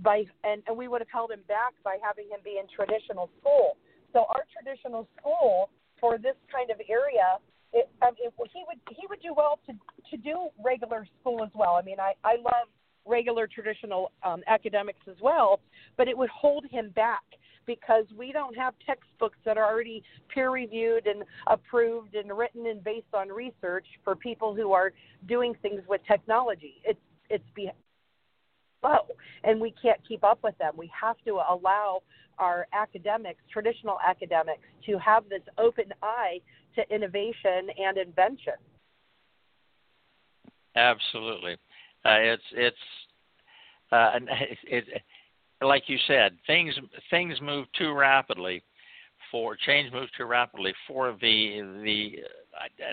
[0.02, 3.28] by, and, and we would have held him back by having him be in traditional
[3.40, 3.76] school.
[4.12, 5.68] So our traditional school
[6.00, 7.36] for this kind of area,
[7.72, 9.72] it, um, it, he would he would do well to
[10.10, 11.74] to do regular school as well.
[11.74, 12.68] I mean, I I love
[13.06, 15.60] regular traditional um, academics as well,
[15.96, 17.22] but it would hold him back
[17.66, 22.82] because we don't have textbooks that are already peer reviewed and approved and written and
[22.82, 24.92] based on research for people who are
[25.28, 26.74] doing things with technology.
[26.84, 27.70] It's it's be
[28.80, 28.98] slow
[29.42, 30.74] and we can't keep up with them.
[30.76, 32.02] We have to allow
[32.38, 36.40] our academics, traditional academics, to have this open eye
[36.76, 38.54] to innovation and invention.
[40.76, 41.56] Absolutely,
[42.06, 42.76] uh, it's it's
[43.92, 44.18] uh,
[44.64, 45.02] it,
[45.62, 46.74] like you said, things
[47.10, 48.62] things move too rapidly
[49.30, 52.16] for change moves too rapidly for the the.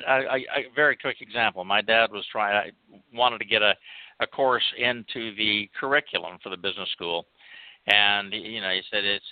[0.08, 1.64] I, I, I, a very quick example.
[1.64, 2.56] My dad was trying.
[2.56, 3.74] I wanted to get a
[4.20, 7.26] a course into the curriculum for the business school,
[7.88, 9.26] and you know he said it's.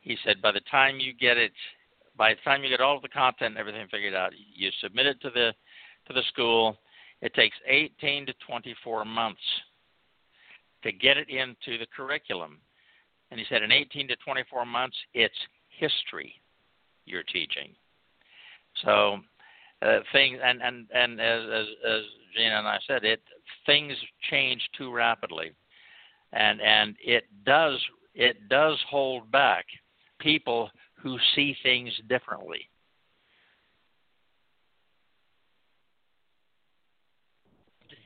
[0.00, 1.52] He said by the time you get it,
[2.16, 5.06] by the time you get all of the content and everything figured out, you submit
[5.06, 5.52] it to the
[6.06, 6.76] to the school.
[7.24, 9.40] It takes 18 to 24 months
[10.82, 12.60] to get it into the curriculum.
[13.30, 15.34] And he said in 18 to 24 months, it's
[15.78, 16.34] history
[17.06, 17.70] you're teaching.
[18.84, 19.20] So
[19.80, 22.02] uh, things and and and as as, as
[22.36, 23.22] Gina and I said, it
[23.64, 23.94] things
[24.30, 25.52] change too rapidly,
[26.32, 27.80] and and it does
[28.14, 29.64] it does hold back
[30.20, 30.70] people
[31.02, 32.68] who see things differently.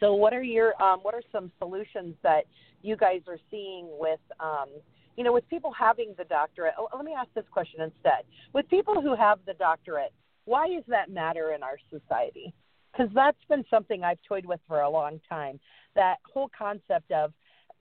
[0.01, 2.45] So, what are your um, what are some solutions that
[2.83, 4.69] you guys are seeing with um,
[5.17, 6.75] you know with people having the doctorate?
[6.79, 10.13] Oh, let me ask this question instead: with people who have the doctorate,
[10.45, 12.53] why does that matter in our society?
[12.93, 15.61] Because that's been something I've toyed with for a long time.
[15.95, 17.33] That whole concept of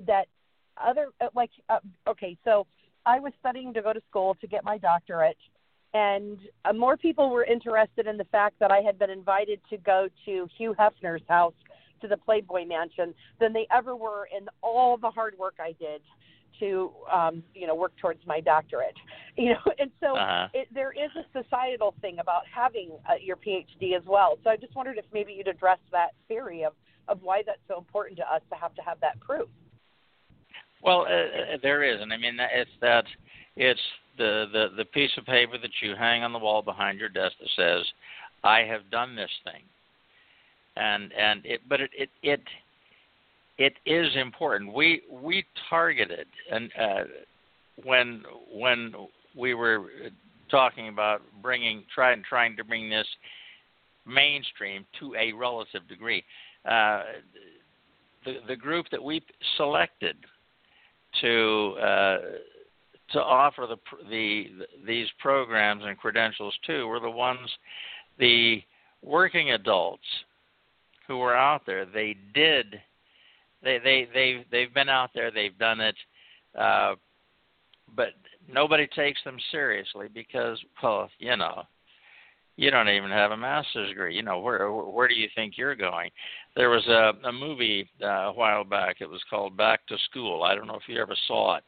[0.06, 0.26] that
[0.84, 2.66] other like uh, okay, so
[3.06, 5.38] I was studying to go to school to get my doctorate,
[5.94, 9.78] and uh, more people were interested in the fact that I had been invited to
[9.78, 11.54] go to Hugh Hefner's house
[12.02, 16.02] to the Playboy Mansion than they ever were in all the hard work I did
[16.60, 18.96] to um, you know work towards my doctorate.
[19.40, 20.48] You know, and so uh-huh.
[20.56, 24.40] it, there is a societal thing about having uh, your PhD as well.
[24.44, 26.74] So I just wondered if maybe you'd address that theory of
[27.08, 29.48] of why that's so important to us to have to have that proof.
[30.82, 33.06] Well, uh, uh there is, and I mean it's that
[33.56, 33.80] it's
[34.18, 37.36] the, the the piece of paper that you hang on the wall behind your desk
[37.40, 37.86] that says,
[38.44, 39.64] "I have done this thing,"
[40.80, 42.42] and and it, but it it it
[43.58, 44.74] it is important.
[44.74, 47.04] We we targeted and uh,
[47.84, 48.24] when
[48.54, 48.94] when
[49.36, 49.86] we were
[50.50, 53.08] talking about bringing trying trying to bring this
[54.06, 56.24] mainstream to a relative degree.
[56.70, 57.04] Uh,
[58.26, 59.22] the the group that we
[59.58, 60.16] selected
[61.22, 62.18] to uh,
[63.12, 63.78] to offer the,
[64.10, 64.46] the
[64.86, 67.50] these programs and credentials to were the ones
[68.20, 68.62] the
[69.02, 70.04] working adults
[71.08, 71.86] who were out there.
[71.86, 72.80] They did
[73.64, 75.32] they they they they've been out there.
[75.32, 75.96] They've done it,
[76.58, 76.96] uh,
[77.96, 78.10] but
[78.52, 81.64] nobody takes them seriously because, well, you know,
[82.56, 84.16] you don't even have a master's degree.
[84.16, 86.12] You know, where where do you think you're going?
[86.56, 88.98] There was a a movie uh, a while back.
[89.00, 90.44] It was called Back to School.
[90.44, 91.64] I don't know if you ever saw it.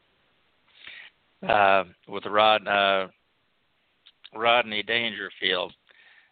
[1.47, 3.07] Uh, with Rod uh,
[4.35, 5.73] Rodney Dangerfield,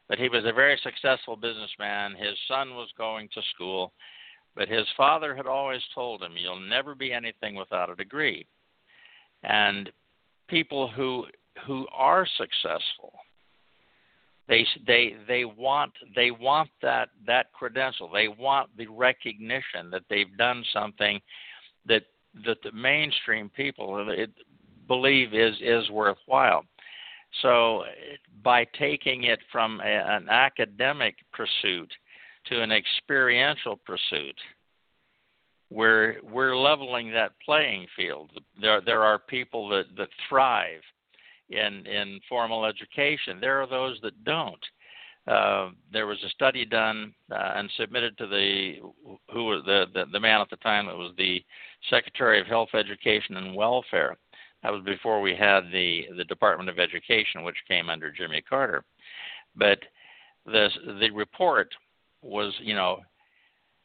[0.07, 2.15] but he was a very successful businessman.
[2.15, 3.93] His son was going to school
[4.57, 8.47] but his father had always told him, "You'll never be anything without a degree."
[9.43, 9.91] And
[10.47, 11.27] people who
[11.65, 13.13] who are successful,
[14.47, 18.09] they they they want they want that that credential.
[18.09, 21.21] They want the recognition that they've done something
[21.85, 22.05] that
[22.43, 24.11] that the mainstream people
[24.87, 26.65] believe is is worthwhile.
[27.43, 27.83] So
[28.47, 31.91] by taking it from a, an academic pursuit
[32.45, 34.39] to an experiential pursuit.
[35.69, 38.31] We're we're leveling that playing field.
[38.61, 40.79] There there are people that, that thrive
[41.49, 43.41] in in formal education.
[43.41, 44.65] There are those that don't.
[45.27, 48.75] Uh, there was a study done uh, and submitted to the
[49.29, 51.43] who the, the the man at the time that was the
[51.89, 54.15] Secretary of Health, Education, and Welfare.
[54.63, 58.83] That was before we had the the Department of Education, which came under Jimmy Carter.
[59.55, 59.79] But
[60.45, 61.69] the the report
[62.21, 62.99] was you know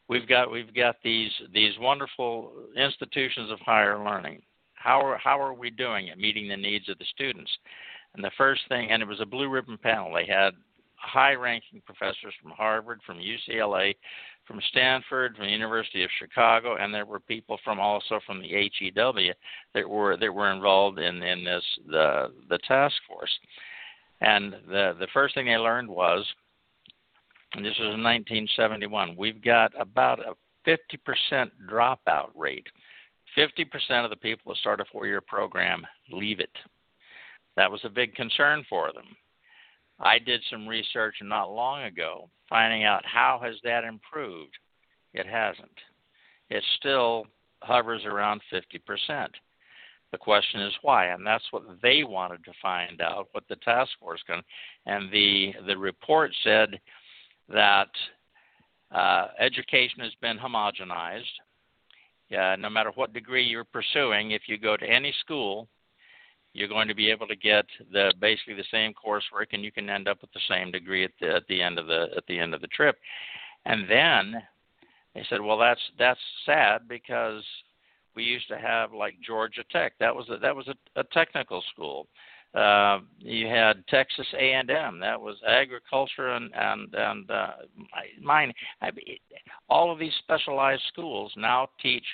[0.09, 4.41] we've got we've got these these wonderful institutions of higher learning.
[4.73, 7.51] How are how are we doing at meeting the needs of the students?
[8.15, 10.13] And the first thing and it was a blue ribbon panel.
[10.13, 10.53] They had
[11.03, 13.93] high ranking professors from harvard from ucla
[14.45, 18.69] from stanford from the university of chicago and there were people from also from the
[18.79, 19.33] HEW
[19.73, 23.31] that were that were involved in in this the the task force
[24.21, 26.25] and the the first thing they learned was
[27.55, 30.33] and this was in 1971, we've got about a
[30.67, 32.65] 50% dropout rate.
[33.37, 36.55] 50% of the people that start a four year program leave it.
[37.55, 39.05] That was a big concern for them.
[40.03, 44.53] I did some research not long ago finding out how has that improved.
[45.13, 45.77] It hasn't.
[46.49, 47.25] It still
[47.61, 49.27] hovers around 50%.
[50.11, 53.29] The question is why, and that's what they wanted to find out.
[53.31, 54.43] What the task force can,
[54.85, 56.79] and the the report said
[57.49, 57.89] that
[58.91, 61.23] uh, education has been homogenized.
[62.31, 65.67] Uh, no matter what degree you're pursuing, if you go to any school,
[66.53, 69.89] you're going to be able to get the basically the same coursework, and you can
[69.89, 72.39] end up with the same degree at the at the end of the at the
[72.39, 72.97] end of the trip.
[73.65, 74.35] And then
[75.15, 77.43] they said, well, that's that's sad because
[78.15, 79.93] we used to have like Georgia Tech.
[79.99, 82.07] That was a, that was a, a technical school.
[82.53, 84.99] Uh, you had Texas A&M.
[84.99, 87.51] That was agriculture and and and uh,
[88.21, 88.53] mining.
[88.81, 88.91] I
[89.69, 92.05] all of these specialized schools now teach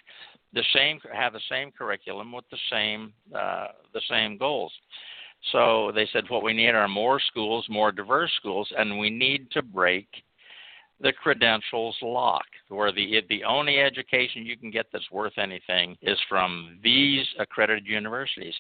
[0.54, 4.72] the same, have the same curriculum with the same uh, the same goals.
[5.52, 9.50] So they said what we need are more schools, more diverse schools, and we need
[9.52, 10.08] to break
[11.02, 16.18] the credentials lock, where the the only education you can get that's worth anything is
[16.28, 18.56] from these accredited universities,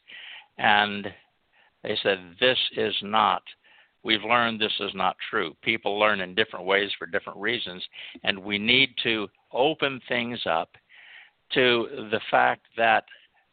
[0.58, 1.08] and
[1.84, 3.44] they said, This is not,
[4.04, 5.56] we've learned this is not true.
[5.62, 7.84] People learn in different ways for different reasons,
[8.24, 10.70] and we need to open things up
[11.54, 13.06] to the fact that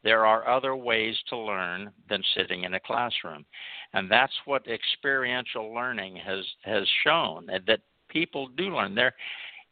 [0.04, 3.44] there are other ways to learn than sitting in a classroom.
[3.92, 8.94] And that's what experiential learning has, has shown that people do learn.
[8.94, 9.14] They're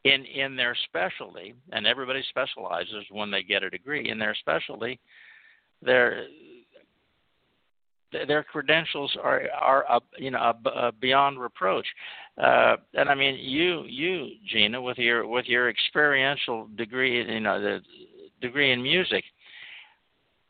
[0.05, 4.11] in, in their specialty, and everybody specializes when they get a degree.
[4.11, 4.99] In their specialty,
[5.83, 6.27] they're
[8.29, 11.87] their credentials are are you know uh, beyond reproach.
[12.39, 17.61] Uh, and I mean, you you Gina, with your with your experiential degree, you know,
[17.61, 17.81] the
[18.47, 19.25] degree in music,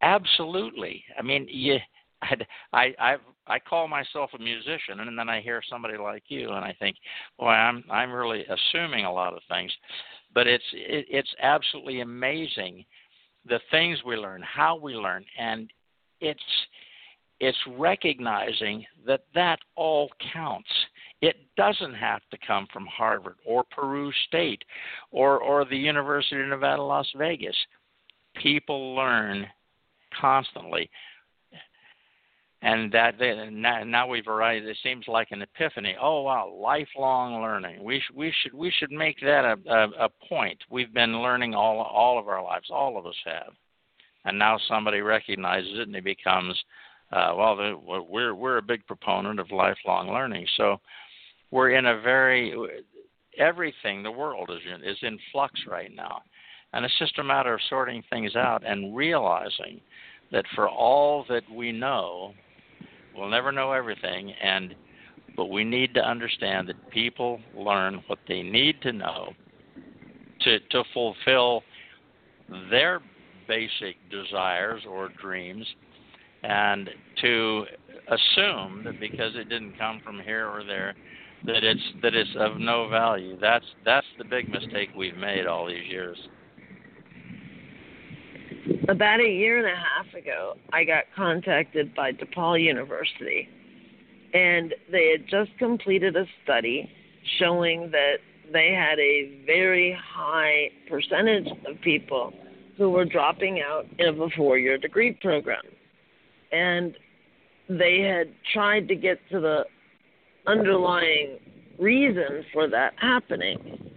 [0.02, 1.04] absolutely.
[1.18, 1.76] I mean, you,
[2.22, 2.36] I
[2.72, 6.64] I I've, I call myself a musician, and then I hear somebody like you, and
[6.64, 6.96] I think,
[7.38, 9.72] boy, I'm I'm really assuming a lot of things,
[10.34, 12.84] but it's it, it's absolutely amazing
[13.46, 15.70] the things we learn, how we learn, and
[16.20, 16.40] it's
[17.40, 20.68] it's recognizing that that all counts.
[21.20, 24.62] It doesn't have to come from Harvard or Peru State
[25.10, 27.56] or or the University of Nevada, Las Vegas.
[28.42, 29.46] People learn
[30.20, 30.90] constantly
[32.64, 34.64] and that they, now, we've arrived.
[34.64, 35.94] It seems like an epiphany.
[36.00, 37.84] Oh wow, lifelong learning.
[37.84, 40.58] We sh- we should we should make that a, a a point.
[40.70, 42.68] We've been learning all all of our lives.
[42.70, 43.52] All of us have,
[44.24, 46.58] and now somebody recognizes it and it becomes,
[47.12, 47.78] uh, well, the,
[48.08, 50.46] we're we're a big proponent of lifelong learning.
[50.56, 50.78] So
[51.50, 52.54] we're in a very
[53.38, 56.22] everything the world is in, is in flux right now,
[56.74, 59.80] and it's just a matter of sorting things out and realizing
[60.32, 62.34] that for all that we know,
[63.16, 64.74] We'll never know everything, and
[65.36, 69.32] but we need to understand that people learn what they need to know
[70.40, 71.62] to to fulfill
[72.70, 73.00] their
[73.46, 75.66] basic desires or dreams,
[76.42, 76.90] and
[77.22, 77.64] to
[78.08, 80.94] assume that because it didn't come from here or there
[81.46, 83.38] that it's that it's of no value.
[83.40, 86.18] That's that's the big mistake we've made all these years.
[88.88, 93.48] About a year and a half ago, I got contacted by DePaul University,
[94.34, 96.90] and they had just completed a study
[97.38, 98.16] showing that
[98.52, 102.34] they had a very high percentage of people
[102.76, 105.62] who were dropping out of a four year degree program.
[106.52, 106.94] And
[107.68, 109.64] they had tried to get to the
[110.46, 111.38] underlying
[111.78, 113.92] reason for that happening.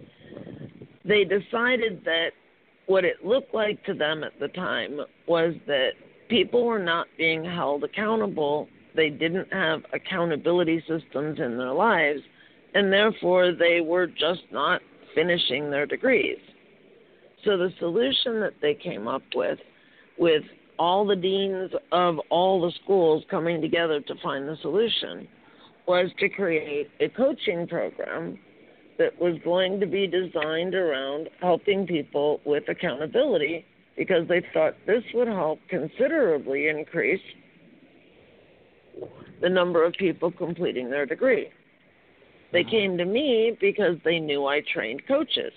[1.04, 2.30] They decided that
[2.88, 5.90] what it looked like to them at the time was that
[6.28, 8.66] people were not being held accountable.
[8.96, 12.20] They didn't have accountability systems in their lives,
[12.74, 14.80] and therefore they were just not
[15.14, 16.38] finishing their degrees.
[17.44, 19.58] So the solution that they came up with,
[20.18, 20.42] with
[20.78, 25.28] all the deans of all the schools coming together to find the solution,
[25.86, 28.38] was to create a coaching program
[28.98, 33.64] that was going to be designed around helping people with accountability
[33.96, 37.20] because they thought this would help considerably increase
[39.40, 41.48] the number of people completing their degree.
[42.52, 42.70] They mm-hmm.
[42.70, 45.52] came to me because they knew I trained coaches,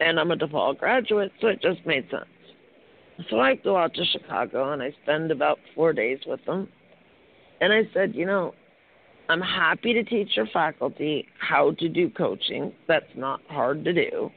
[0.00, 2.24] and I'm a DePaul graduate, so it just made sense.
[3.28, 6.68] So I go out to Chicago and I spend about four days with them.
[7.60, 8.54] And I said, you know,
[9.30, 12.72] I'm happy to teach your faculty how to do coaching.
[12.88, 14.28] That's not hard to do.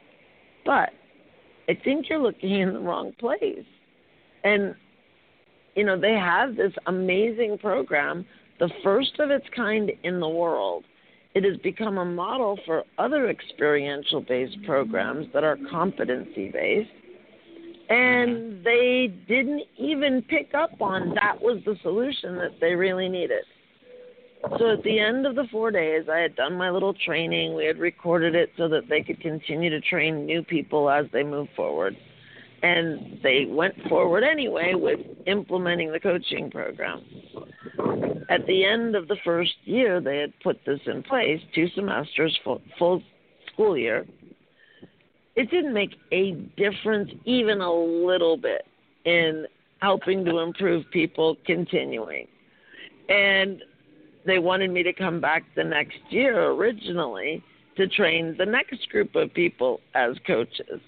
[0.68, 0.92] But
[1.68, 3.66] I think you're looking in the wrong place.
[4.44, 4.76] And,
[5.76, 8.24] you know, they have this amazing program,
[8.60, 10.84] the first of its kind in the world.
[11.34, 16.92] It has become a model for other experiential based programs that are competency based.
[17.90, 18.64] And mm-hmm.
[18.64, 23.44] they didn't even pick up on that was the solution that they really needed.
[24.60, 27.56] So at the end of the four days, I had done my little training.
[27.56, 31.24] We had recorded it so that they could continue to train new people as they
[31.24, 31.96] move forward.
[32.62, 37.04] And they went forward anyway with implementing the coaching program.
[38.30, 42.38] At the end of the first year, they had put this in place, two semesters,
[42.44, 43.02] full, full
[43.52, 44.06] school year.
[45.36, 48.66] It didn't make a difference, even a little bit,
[49.06, 49.46] in
[49.80, 52.28] helping to improve people continuing.
[53.10, 53.62] And
[54.26, 57.44] they wanted me to come back the next year originally
[57.78, 60.82] to train the next group of people as coaches.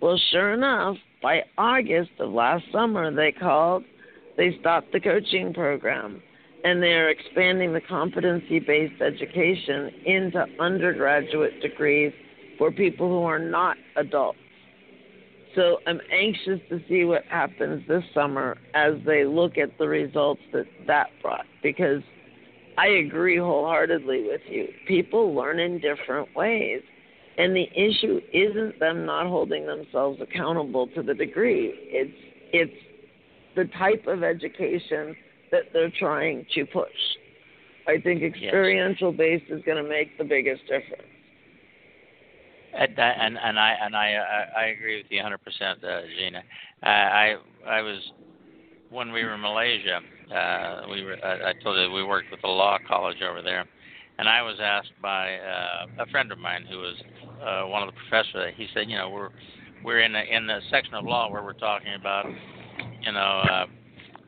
[0.00, 3.84] Well, sure enough, by August of last summer, they called,
[4.36, 6.22] they stopped the coaching program,
[6.64, 12.12] and they're expanding the competency based education into undergraduate degrees
[12.58, 14.38] for people who are not adults.
[15.54, 20.42] So I'm anxious to see what happens this summer as they look at the results
[20.52, 22.02] that that brought because
[22.78, 24.68] I agree wholeheartedly with you.
[24.86, 26.80] People learn in different ways.
[27.36, 31.72] And the issue isn't them not holding themselves accountable to the degree.
[31.74, 32.16] It's
[32.52, 32.72] it's
[33.54, 35.14] the type of education
[35.50, 36.88] that they're trying to push.
[37.86, 39.18] I think experiential yes.
[39.18, 41.02] based is going to make the biggest difference.
[42.76, 44.14] And, and and I and I
[44.56, 45.34] I agree with you 100%,
[45.84, 46.42] uh, Gina.
[46.82, 47.98] I I was
[48.90, 50.00] when we were in Malaysia
[50.34, 51.16] uh, we were.
[51.24, 53.64] I, I told you we worked with the law college over there,
[54.18, 56.94] and I was asked by uh, a friend of mine who was
[57.42, 58.54] uh, one of the professors.
[58.56, 59.30] He said, you know, we're
[59.84, 62.26] we're in a, in the section of law where we're talking about,
[63.02, 63.66] you know, uh,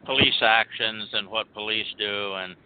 [0.07, 2.57] police actions and what police do, and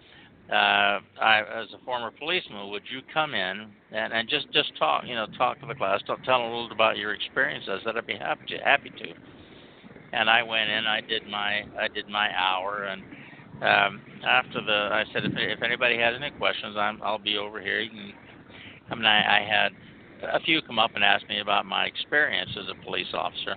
[0.51, 5.05] uh, I, as a former policeman, would you come in and, and just just talk,
[5.07, 7.80] you know, talk to the class, tell, tell them a little about your experiences?
[7.85, 9.14] That I'd be happy to happy to.
[10.12, 13.03] And I went in, I did my I did my hour, and
[13.63, 17.61] um, after the I said if if anybody has any questions, I'm I'll be over
[17.61, 17.81] here.
[17.81, 18.15] You can.
[18.91, 19.73] I mean, I, I had
[20.33, 23.57] a few come up and ask me about my experience as a police officer.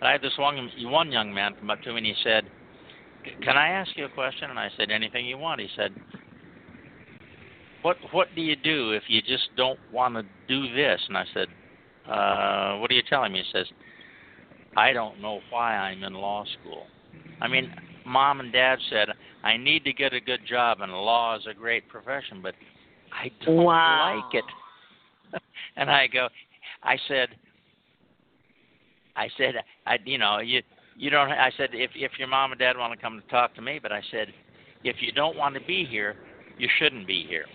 [0.00, 2.50] But I had this one one young man come up to me and he said,
[3.42, 5.94] "Can I ask you a question?" And I said, "Anything you want." He said,
[7.82, 11.24] "What what do you do if you just don't want to do this?" And I
[11.32, 11.48] said,
[12.10, 13.66] uh, "What are you telling me?" He says,
[14.76, 16.86] "I don't know why I'm in law school."
[17.40, 17.70] I mean,
[18.04, 19.08] mom and dad said
[19.42, 22.54] I need to get a good job, and law is a great profession, but
[23.12, 24.22] I don't wow.
[24.24, 25.40] like it.
[25.76, 26.28] and I go,
[26.82, 27.28] I said,
[29.16, 29.54] I said,
[29.86, 30.62] I, you know, you
[30.96, 31.30] you don't.
[31.30, 33.78] I said, if if your mom and dad want to come to talk to me,
[33.80, 34.28] but I said,
[34.84, 36.16] if you don't want to be here,
[36.58, 37.46] you shouldn't be here.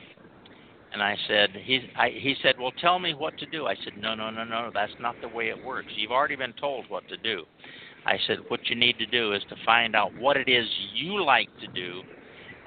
[0.93, 3.67] And I said, he I, he said, well, tell me what to do.
[3.67, 5.87] I said, no, no, no, no, that's not the way it works.
[5.95, 7.43] You've already been told what to do.
[8.05, 11.23] I said, what you need to do is to find out what it is you
[11.23, 12.01] like to do,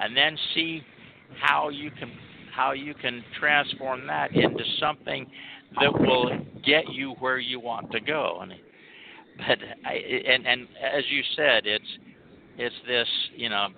[0.01, 0.82] and then see
[1.41, 2.12] how you can
[2.55, 5.26] how you can transform that into something
[5.80, 6.30] that will
[6.64, 8.39] get you where you want to go.
[8.43, 8.53] And
[9.39, 11.85] but I, and and as you said, it's
[12.57, 13.68] it's this you know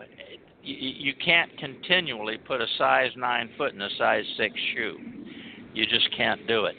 [0.63, 4.99] you, you can't continually put a size nine foot in a size six shoe.
[5.73, 6.75] You just can't do it.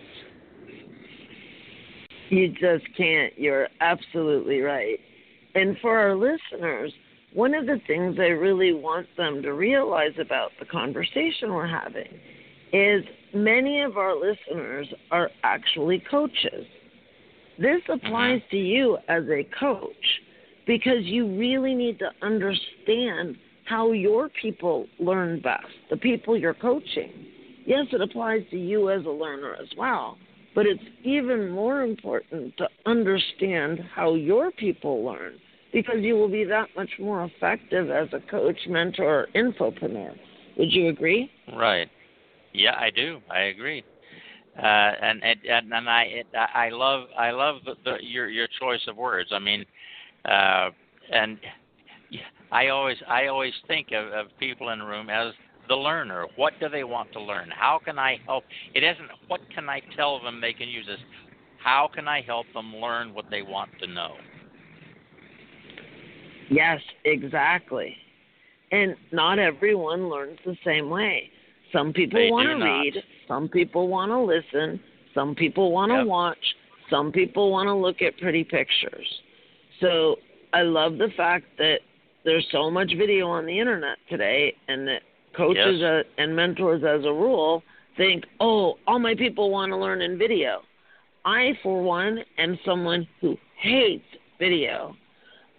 [2.30, 3.38] You just can't.
[3.38, 5.00] You're absolutely right.
[5.56, 6.94] And for our listeners,
[7.34, 12.20] one of the things I really want them to realize about the conversation we're having
[12.74, 13.04] is
[13.34, 16.66] many of our listeners are actually coaches.
[17.58, 20.22] This applies to you as a coach
[20.66, 27.12] because you really need to understand how your people learn best, the people you're coaching.
[27.66, 30.18] Yes, it applies to you as a learner as well,
[30.58, 35.36] but it's even more important to understand how your people learn
[35.72, 40.16] because you will be that much more effective as a coach, mentor, infopreneur.
[40.58, 41.30] Would you agree?
[41.56, 41.88] Right.
[42.54, 43.20] Yeah, I do.
[43.30, 43.84] I agree.
[44.58, 48.82] Uh, and and and I it, I love I love the, the, your your choice
[48.88, 49.30] of words.
[49.32, 49.64] I mean,
[50.26, 50.72] uh,
[51.12, 51.38] and
[52.52, 55.34] I always I always think of, of people in the room as
[55.68, 56.26] the learner.
[56.36, 57.50] What do they want to learn?
[57.50, 58.44] How can I help?
[58.74, 61.00] It isn't what can I tell them they can use this.
[61.64, 64.16] How can I help them learn what they want to know?
[66.50, 67.96] Yes, exactly.
[68.72, 71.30] And not everyone learns the same way.
[71.74, 74.80] Some people want to read, some people want to listen,
[75.14, 76.08] some people want to yep.
[76.08, 76.38] watch,
[76.90, 79.08] some people want to look at pretty pictures.
[79.82, 80.16] So
[80.54, 81.80] I love the fact that
[82.24, 85.02] there's so much video on the internet today and that
[85.38, 86.04] coaches yes.
[86.18, 87.64] and mentors as a rule
[87.96, 90.62] think, oh, all my people want to learn in video.
[91.26, 94.06] I, for one, am someone who hates
[94.40, 94.96] video.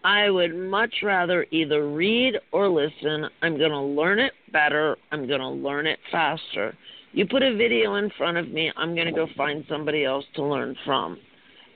[0.04, 3.26] I would much rather either read or listen.
[3.42, 4.96] I'm going to learn it better.
[5.10, 6.76] I'm going to learn it faster.
[7.12, 10.24] You put a video in front of me, I'm going to go find somebody else
[10.34, 11.18] to learn from.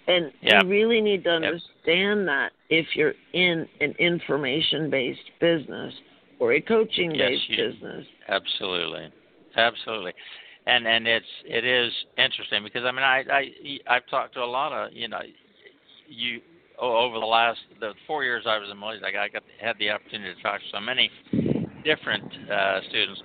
[0.06, 0.64] And yep.
[0.64, 2.26] you really need to understand yep.
[2.26, 5.92] that if you're in an information based business
[6.42, 8.04] or a coaching based yes, business.
[8.28, 9.12] Absolutely.
[9.56, 10.12] Absolutely.
[10.66, 14.44] And and it's it is interesting because I mean I I I've talked to a
[14.44, 15.20] lot of you know
[16.08, 16.40] you
[16.80, 20.34] over the last the four years I was in Malaysia I got had the opportunity
[20.34, 21.10] to talk to so many
[21.84, 23.22] different uh, students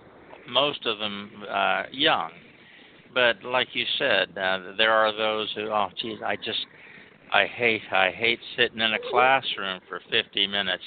[0.47, 2.29] most of them uh, young
[3.13, 6.59] but like you said, uh, there are those who, oh, geez, I just,
[7.33, 10.83] I hate, I hate sitting in a classroom for 50 minutes.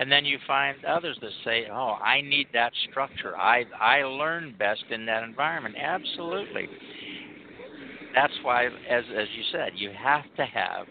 [0.00, 3.36] And then you find others that say, "Oh, I need that structure.
[3.36, 6.70] I I learn best in that environment." Absolutely.
[8.14, 10.86] That's why, as as you said, you have to have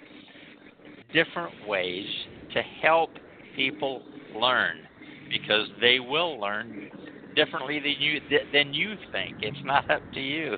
[1.12, 2.06] different ways
[2.54, 3.10] to help
[3.56, 4.04] people
[4.36, 4.88] learn
[5.32, 6.92] because they will learn
[7.36, 8.22] differently than you
[8.54, 9.38] than you think.
[9.42, 10.56] It's not up to you.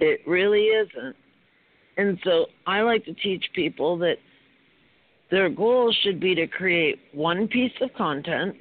[0.00, 1.16] It really isn't.
[1.96, 4.18] And so I like to teach people that
[5.30, 8.54] their goal should be to create one piece of content,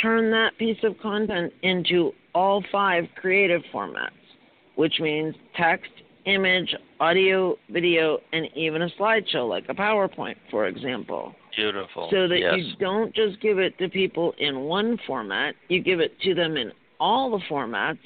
[0.00, 4.10] turn that piece of content into all five creative formats,
[4.76, 5.90] which means text,
[6.26, 11.34] image, audio, video, and even a slideshow like a PowerPoint, for example.
[11.56, 12.08] Beautiful.
[12.10, 12.54] So that yes.
[12.56, 16.56] you don't just give it to people in one format, you give it to them
[16.56, 17.98] in all the formats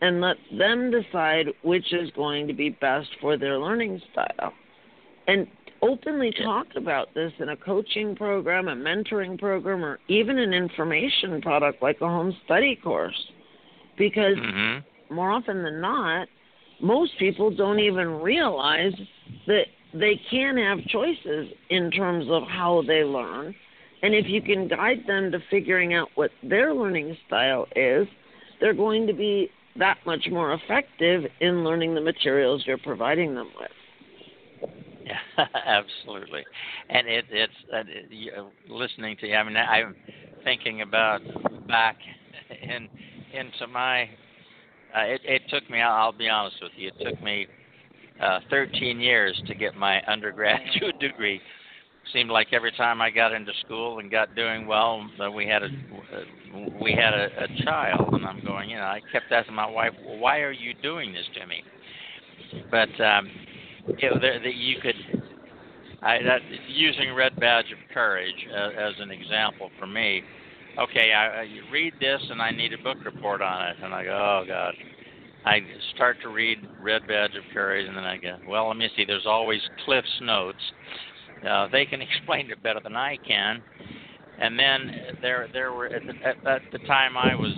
[0.00, 4.52] and let them decide which is going to be best for their learning style.
[5.26, 5.46] And
[5.82, 11.42] openly talk about this in a coaching program, a mentoring program, or even an information
[11.42, 13.28] product like a home study course.
[13.98, 15.14] Because mm-hmm.
[15.14, 16.28] more often than not,
[16.80, 18.94] most people don't even realize
[19.46, 23.54] that they can have choices in terms of how they learn.
[24.02, 28.08] And if you can guide them to figuring out what their learning style is,
[28.60, 33.50] they're going to be that much more effective in learning the materials you're providing them
[33.58, 33.70] with.
[35.04, 35.18] Yeah,
[35.66, 36.44] absolutely.
[36.88, 37.78] And it, it's uh,
[38.40, 39.34] uh, listening to you.
[39.34, 39.96] I mean, I'm
[40.44, 41.20] thinking about
[41.68, 41.96] back
[42.62, 42.88] in
[43.32, 44.02] into my.
[44.94, 45.80] Uh, it, it took me.
[45.80, 46.88] I'll be honest with you.
[46.88, 47.46] It took me
[48.22, 51.40] uh, 13 years to get my undergraduate degree.
[52.12, 55.62] Seemed like every time I got into school and got doing well, that we had
[55.62, 55.68] a
[56.82, 58.70] we had a, a child, and I'm going.
[58.70, 61.62] You know, I kept asking my wife, "Why are you doing this to me?"
[62.70, 63.30] But um,
[64.10, 64.91] know, that you could.
[66.02, 70.22] I, that, using Red Badge of Courage uh, as an example for me.
[70.78, 74.04] Okay, I, I read this, and I need a book report on it, and I
[74.04, 74.74] go, "Oh God."
[75.44, 75.58] I
[75.94, 79.04] start to read Red Badge of Courage, and then I go, well, let me see.
[79.04, 80.62] There's always Cliff's notes.
[81.48, 83.60] Uh, they can explain it better than I can.
[84.38, 87.52] And then there, there were at the, at, at the time I was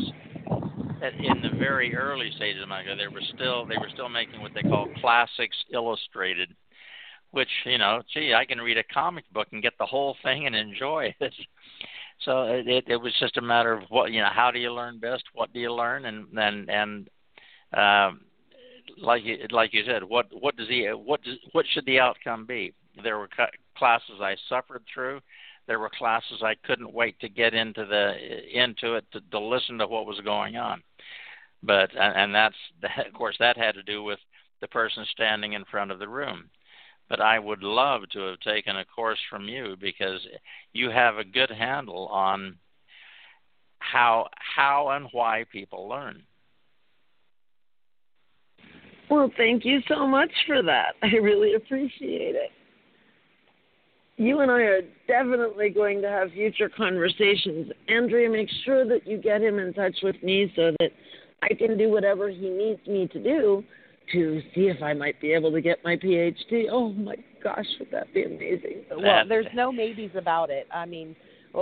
[1.02, 4.08] at, in the very early stages of my career, they were still they were still
[4.08, 6.54] making what they call classics illustrated,
[7.34, 10.46] which you know, gee, I can read a comic book and get the whole thing
[10.46, 11.34] and enjoy it.
[12.24, 15.00] So it, it, was just a matter of what you know, how do you learn
[15.00, 15.24] best?
[15.34, 16.06] What do you learn?
[16.06, 17.08] And and and
[17.76, 18.20] um,
[18.96, 22.46] like you, like you said, what what does the what does what should the outcome
[22.46, 22.72] be?
[23.02, 23.28] There were
[23.76, 25.20] classes I suffered through.
[25.66, 28.14] There were classes I couldn't wait to get into the
[28.52, 30.82] into it to, to listen to what was going on.
[31.62, 32.56] But and that's
[33.06, 34.20] of course that had to do with
[34.60, 36.48] the person standing in front of the room.
[37.08, 40.20] But I would love to have taken a course from you because
[40.72, 42.56] you have a good handle on
[43.78, 46.22] how how and why people learn.
[49.10, 50.94] Well, thank you so much for that.
[51.02, 52.50] I really appreciate it.
[54.16, 57.70] You and I are definitely going to have future conversations.
[57.88, 60.90] Andrea, make sure that you get him in touch with me so that
[61.42, 63.64] I can do whatever he needs me to do
[64.12, 66.66] to see if I might be able to get my PhD.
[66.70, 68.84] Oh my gosh, would that be amazing?
[68.90, 70.66] Well, there's no maybes about it.
[70.72, 71.16] I mean,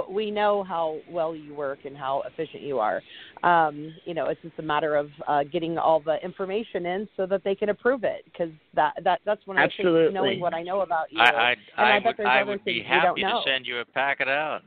[0.08, 3.02] we know how well you work and how efficient you are.
[3.42, 7.26] Um, you know, it's just a matter of uh, getting all the information in so
[7.26, 8.24] that they can approve it.
[8.24, 10.04] Because that that that's when of the Absolutely.
[10.06, 11.20] things knowing what I know about you.
[11.20, 13.28] I, I, and I, I bet would, there's I other would things be happy to
[13.28, 13.42] know.
[13.46, 14.62] send you a packet out.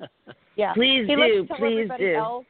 [0.56, 0.74] yeah.
[0.74, 1.20] Please hey, do.
[1.20, 2.14] Let's tell Please do.
[2.14, 2.46] Else,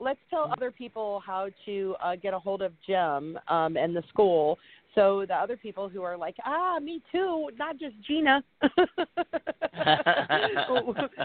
[0.00, 4.02] let's tell other people how to uh, get a hold of Jim um, and the
[4.08, 4.58] school
[4.94, 8.42] so the other people who are like, ah, me too, not just Gina,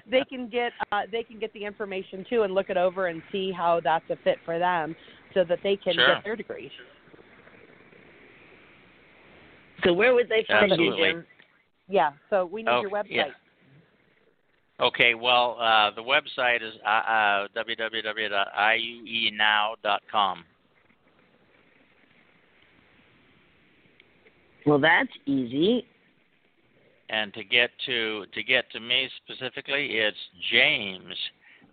[0.10, 3.24] they can get uh, they can get the information too and look it over and
[3.32, 4.96] see how that's a fit for them,
[5.34, 6.16] so that they can Sure.
[6.16, 6.72] get their degree.
[9.84, 11.08] So where would they find Absolutely.
[11.08, 11.26] you, Jim?
[11.90, 12.12] Yeah.
[12.30, 13.10] So we need Oh, your website.
[13.10, 13.26] yeah.
[14.82, 18.46] Okay, well, uh, the website is uh, uh, www.iuenow.com.
[24.66, 25.86] Well, that's easy.
[27.10, 30.18] And to get to to get to me specifically, it's
[30.52, 31.16] James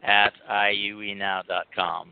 [0.03, 2.11] at iuenow.com.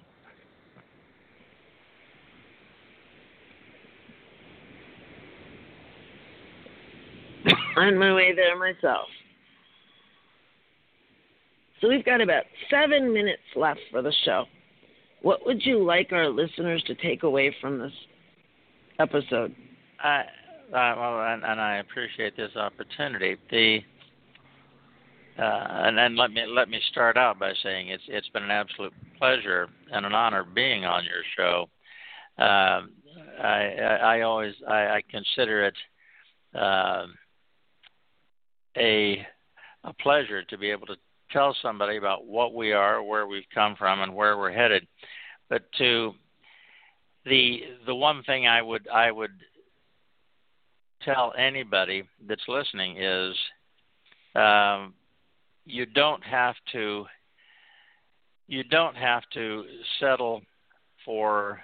[7.76, 9.08] on my way there myself.
[11.80, 14.44] So we've got about seven minutes left for the show.
[15.22, 17.92] What would you like our listeners to take away from this
[18.98, 19.54] episode?
[20.02, 23.36] I, uh, well, and, and I appreciate this opportunity.
[23.50, 23.80] The
[25.38, 28.92] uh, and let me let me start out by saying it's it's been an absolute
[29.18, 31.68] pleasure and an honor being on your show.
[32.38, 32.82] I,
[33.42, 35.76] I I always I, I consider it
[36.54, 37.14] um
[38.76, 39.26] a
[39.84, 40.96] a pleasure to be able to
[41.32, 44.86] tell somebody about what we are, where we've come from, and where we're headed.
[45.48, 46.12] But to
[47.24, 49.32] the the one thing I would I would
[51.02, 53.34] tell anybody that's listening is
[54.34, 54.94] um,
[55.64, 57.06] you don't have to
[58.46, 59.64] you don't have to
[59.98, 60.42] settle
[61.04, 61.60] for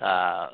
[0.00, 0.48] uh,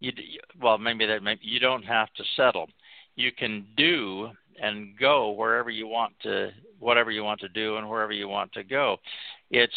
[0.00, 0.12] you
[0.60, 2.68] well maybe that maybe you don't have to settle
[3.16, 4.30] you can do
[4.60, 8.52] and go wherever you want to whatever you want to do and wherever you want
[8.52, 8.96] to go.
[9.50, 9.72] It's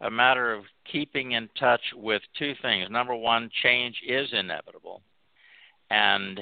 [0.00, 2.88] a matter of keeping in touch with two things.
[2.90, 5.02] Number one, change is inevitable,
[5.90, 6.40] and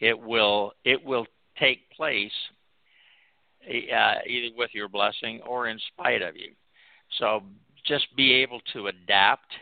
[0.00, 1.26] it will it will
[1.58, 2.32] take place
[3.68, 6.52] uh, either with your blessing or in spite of you.
[7.18, 7.42] So
[7.86, 9.52] just be able to adapt,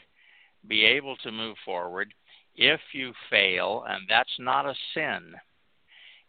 [0.69, 2.13] be able to move forward.
[2.57, 5.35] If you fail, and that's not a sin,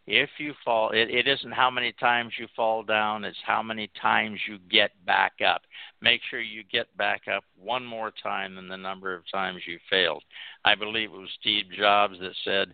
[0.08, 3.92] if you fall, it, it isn't how many times you fall down, it's how many
[4.02, 5.64] times you get back up.
[6.02, 9.78] Make sure you get back up one more time than the number of times you
[9.90, 10.24] failed.
[10.64, 12.74] I believe it was Steve Jobs that said,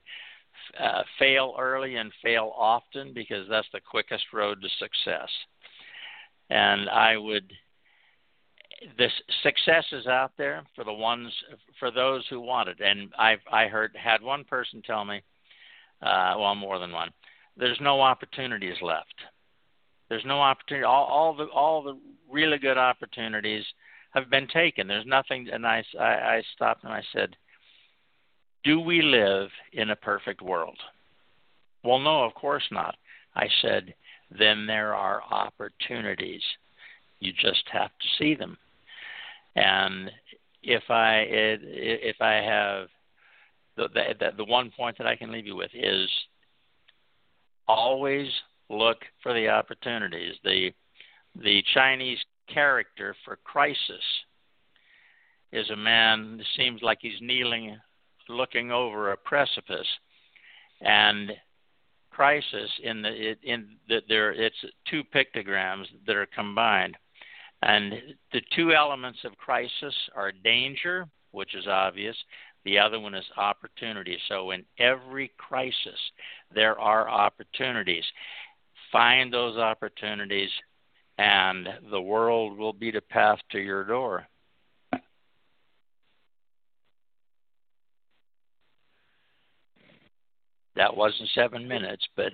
[0.80, 5.30] uh, fail early and fail often because that's the quickest road to success.
[6.52, 7.52] And I would,
[8.96, 9.12] this
[9.42, 11.34] success is out there for the ones,
[11.80, 12.78] for those who want it.
[12.80, 15.24] And I've I heard had one person tell me,
[16.02, 17.10] uh, well, more than one
[17.58, 19.16] there's no opportunities left.
[20.10, 20.86] There's no opportunity.
[20.86, 21.98] All, all the all the
[22.30, 23.64] really good opportunities
[24.12, 24.88] have been taken.
[24.88, 25.50] There's nothing.
[25.52, 27.36] And I, I, I stopped and I said,
[28.64, 30.78] "Do we live in a perfect world?"
[31.84, 32.96] Well, no, of course not.
[33.36, 33.94] I said,
[34.38, 36.44] "Then there are opportunities.
[37.20, 38.58] You just have to see them."
[39.56, 40.12] And
[40.64, 42.88] if I if I have
[43.76, 43.88] the,
[44.20, 46.10] the the one point that I can leave you with is
[47.68, 48.28] always
[48.70, 50.36] look for the opportunities.
[50.44, 50.72] The
[51.36, 54.04] the Chinese character for crisis
[55.52, 57.78] is a man who seems like he's kneeling
[58.30, 59.88] looking over a precipice
[60.82, 61.32] and
[62.12, 64.56] crisis in the in the, there it's
[64.90, 66.96] two pictograms that are combined
[67.64, 67.94] and
[68.32, 72.16] the two elements of crisis are danger which is obvious
[72.66, 74.18] the other one is opportunity.
[74.30, 76.00] So in every crisis,
[76.54, 78.06] there are opportunities.
[78.92, 80.50] Find those opportunities,
[81.18, 84.28] and the world will be the path to your door.
[90.76, 92.32] That wasn't seven minutes, but.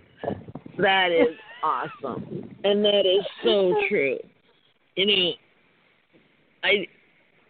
[0.77, 2.55] That is awesome.
[2.63, 4.17] And that is so true.
[4.95, 5.31] You know,
[6.63, 6.87] I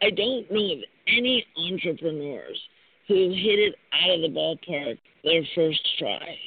[0.01, 0.75] I don't know
[1.18, 2.60] any entrepreneurs
[3.07, 6.38] who hit it out of the ballpark their first try.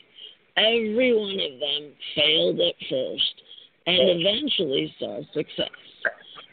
[0.56, 3.42] Every one of them failed at first
[3.86, 5.70] and eventually saw success.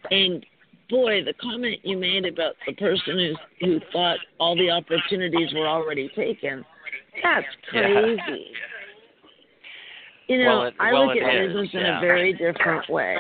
[0.10, 0.46] And
[0.90, 5.68] boy, the comment you made about the person who who thought all the opportunities were
[5.68, 6.66] already taken,
[7.22, 8.18] that's crazy.
[8.18, 8.36] Yeah.
[10.28, 13.18] You know, well, it, I well, look at business in a very different way.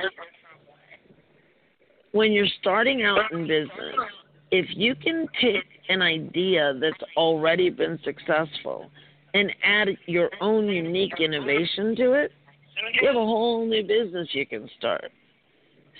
[2.11, 3.95] When you're starting out in business,
[4.51, 8.89] if you can take an idea that's already been successful
[9.33, 12.31] and add your own unique innovation to it,
[13.01, 15.11] you have a whole new business you can start.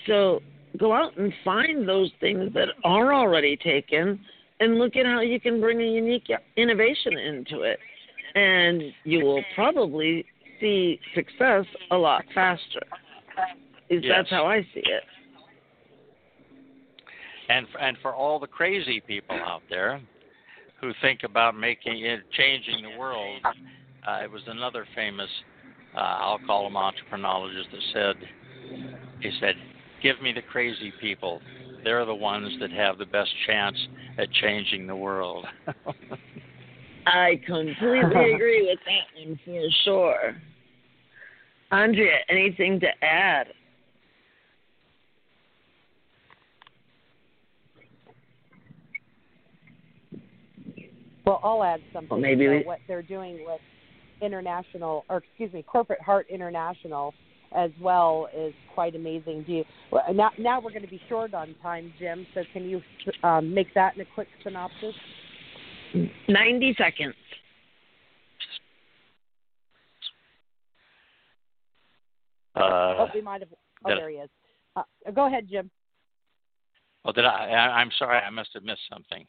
[0.08, 0.42] So
[0.78, 4.20] go out and find those things that are already taken
[4.60, 7.80] and look at how you can bring a unique innovation into it.
[8.36, 10.26] And you will probably
[10.60, 12.82] see success a lot faster.
[13.90, 14.04] Yes.
[14.08, 15.04] That's how I see it
[17.50, 20.00] and and for all the crazy people out there
[20.80, 23.42] who think about making it changing the world,
[24.08, 25.30] uh, it was another famous,
[25.94, 28.16] uh, I'll call him entreprenologist that said,
[29.20, 29.56] he said,
[30.02, 31.42] "Give me the crazy people.
[31.84, 33.76] They're the ones that have the best chance
[34.18, 35.46] at changing the world."
[37.06, 40.36] I completely agree with that one for sure.
[41.72, 43.48] Andrea, anything to add?
[51.30, 52.10] Well, I'll add something.
[52.10, 52.64] Well, maybe we...
[52.64, 53.62] what they're doing with
[54.20, 57.14] international, or excuse me, Corporate Heart International
[57.56, 59.44] as well is quite amazing.
[59.44, 59.64] Do you
[60.12, 60.32] now?
[60.40, 62.26] Now we're going to be short on time, Jim.
[62.34, 62.82] So can you
[63.22, 64.96] um, make that in a quick synopsis?
[66.28, 67.14] Ninety seconds.
[72.56, 73.50] Uh, oh, we might have.
[73.86, 74.30] Oh, there he is.
[74.76, 74.82] Uh,
[75.14, 75.70] go ahead, Jim.
[77.06, 77.50] Oh, did I?
[77.50, 77.80] I?
[77.80, 78.18] I'm sorry.
[78.18, 79.28] I must have missed something.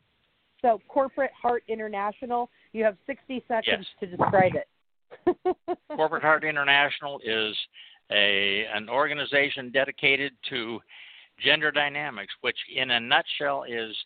[0.63, 3.85] So, Corporate Heart International, you have 60 seconds yes.
[4.01, 4.69] to describe it.
[5.97, 7.57] Corporate Heart International is
[8.13, 10.81] a an organization dedicated to
[11.43, 13.97] gender dynamics, which in a nutshell is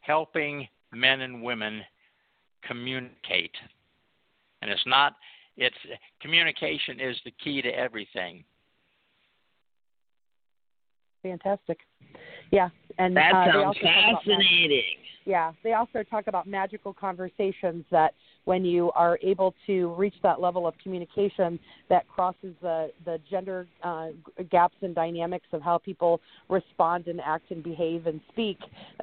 [0.00, 1.82] helping men and women
[2.66, 3.54] communicate.
[4.62, 5.14] And it's not
[5.56, 5.76] it's
[6.20, 8.44] communication is the key to everything.
[11.22, 11.78] Fantastic.
[12.50, 12.68] Yeah,
[12.98, 14.82] and that uh, sounds also talk about mag- fascinating.
[15.24, 18.14] yeah, they also talk about magical conversations that
[18.44, 23.66] when you are able to reach that level of communication that crosses the the gender
[23.82, 24.08] uh,
[24.50, 28.58] gaps and dynamics of how people respond and act and behave and speak,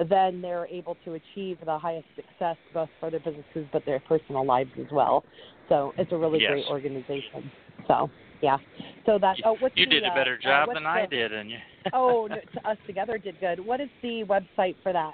[0.09, 4.45] then they're able to achieve the highest success both for their businesses but their personal
[4.45, 5.23] lives as well.
[5.69, 6.51] So it's a really Yes.
[6.51, 7.51] great organization.
[7.89, 8.09] So
[8.41, 8.57] yeah,
[9.05, 11.05] so that oh, what's You the, did a uh, better uh, job what's than I
[11.05, 11.57] did, and you.
[11.93, 13.59] oh, no, to us together did good.
[13.59, 15.13] What is the website for that?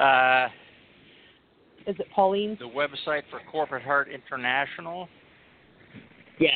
[0.00, 0.48] Uh,
[1.90, 2.56] Is it Pauline?
[2.60, 5.08] the website for Corporate Heart International.
[6.38, 6.52] Yes.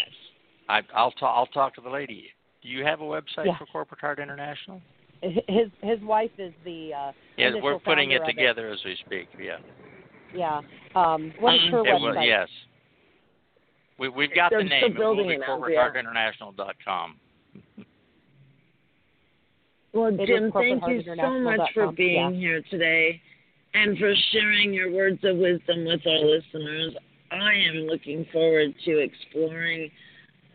[0.68, 1.34] I, I'll talk.
[1.36, 2.26] I'll talk to the lady.
[2.62, 3.58] Do you have a website Yeah.
[3.58, 4.82] for Corporate Heart International?
[5.22, 8.96] His his wife is the uh, Yeah, initial we're putting it of together as we
[9.06, 9.28] speak.
[9.42, 9.56] Yeah.
[10.34, 10.60] Yeah.
[10.94, 12.26] Um, what is Um, her It will- website?
[12.26, 12.48] yes.
[14.00, 14.92] We, we've got They're the still name.
[14.92, 17.16] It building will be it now, corporateheartinternational.com.
[19.92, 22.40] Well, It is Jim, thank you so much for being Yeah.
[22.40, 23.20] here today
[23.74, 26.94] and for sharing your words of wisdom with our listeners.
[27.30, 29.90] I am looking forward to exploring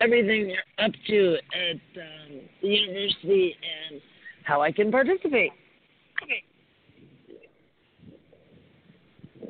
[0.02, 3.56] everything you're up to at um, the university
[3.91, 4.02] and
[4.43, 5.52] how I can participate.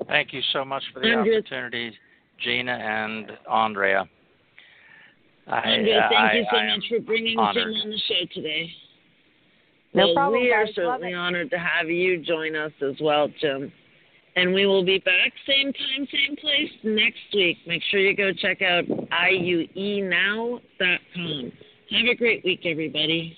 [0.09, 1.93] Thank you so much for the Andrea- opportunity,
[2.43, 4.07] Gina and Andrea.
[5.47, 7.73] I, Andrea, uh, thank I, you so I much for bringing honored.
[7.73, 8.71] Jim on the show today.
[9.93, 10.75] No well, problem, we are guys.
[10.75, 13.71] Certainly honored to have you join us as well, Jim.
[14.35, 17.57] And we will be back same time, same place next week.
[17.65, 20.61] Make sure you go check out iuenow.com.
[21.91, 23.37] Have a great week, everybody.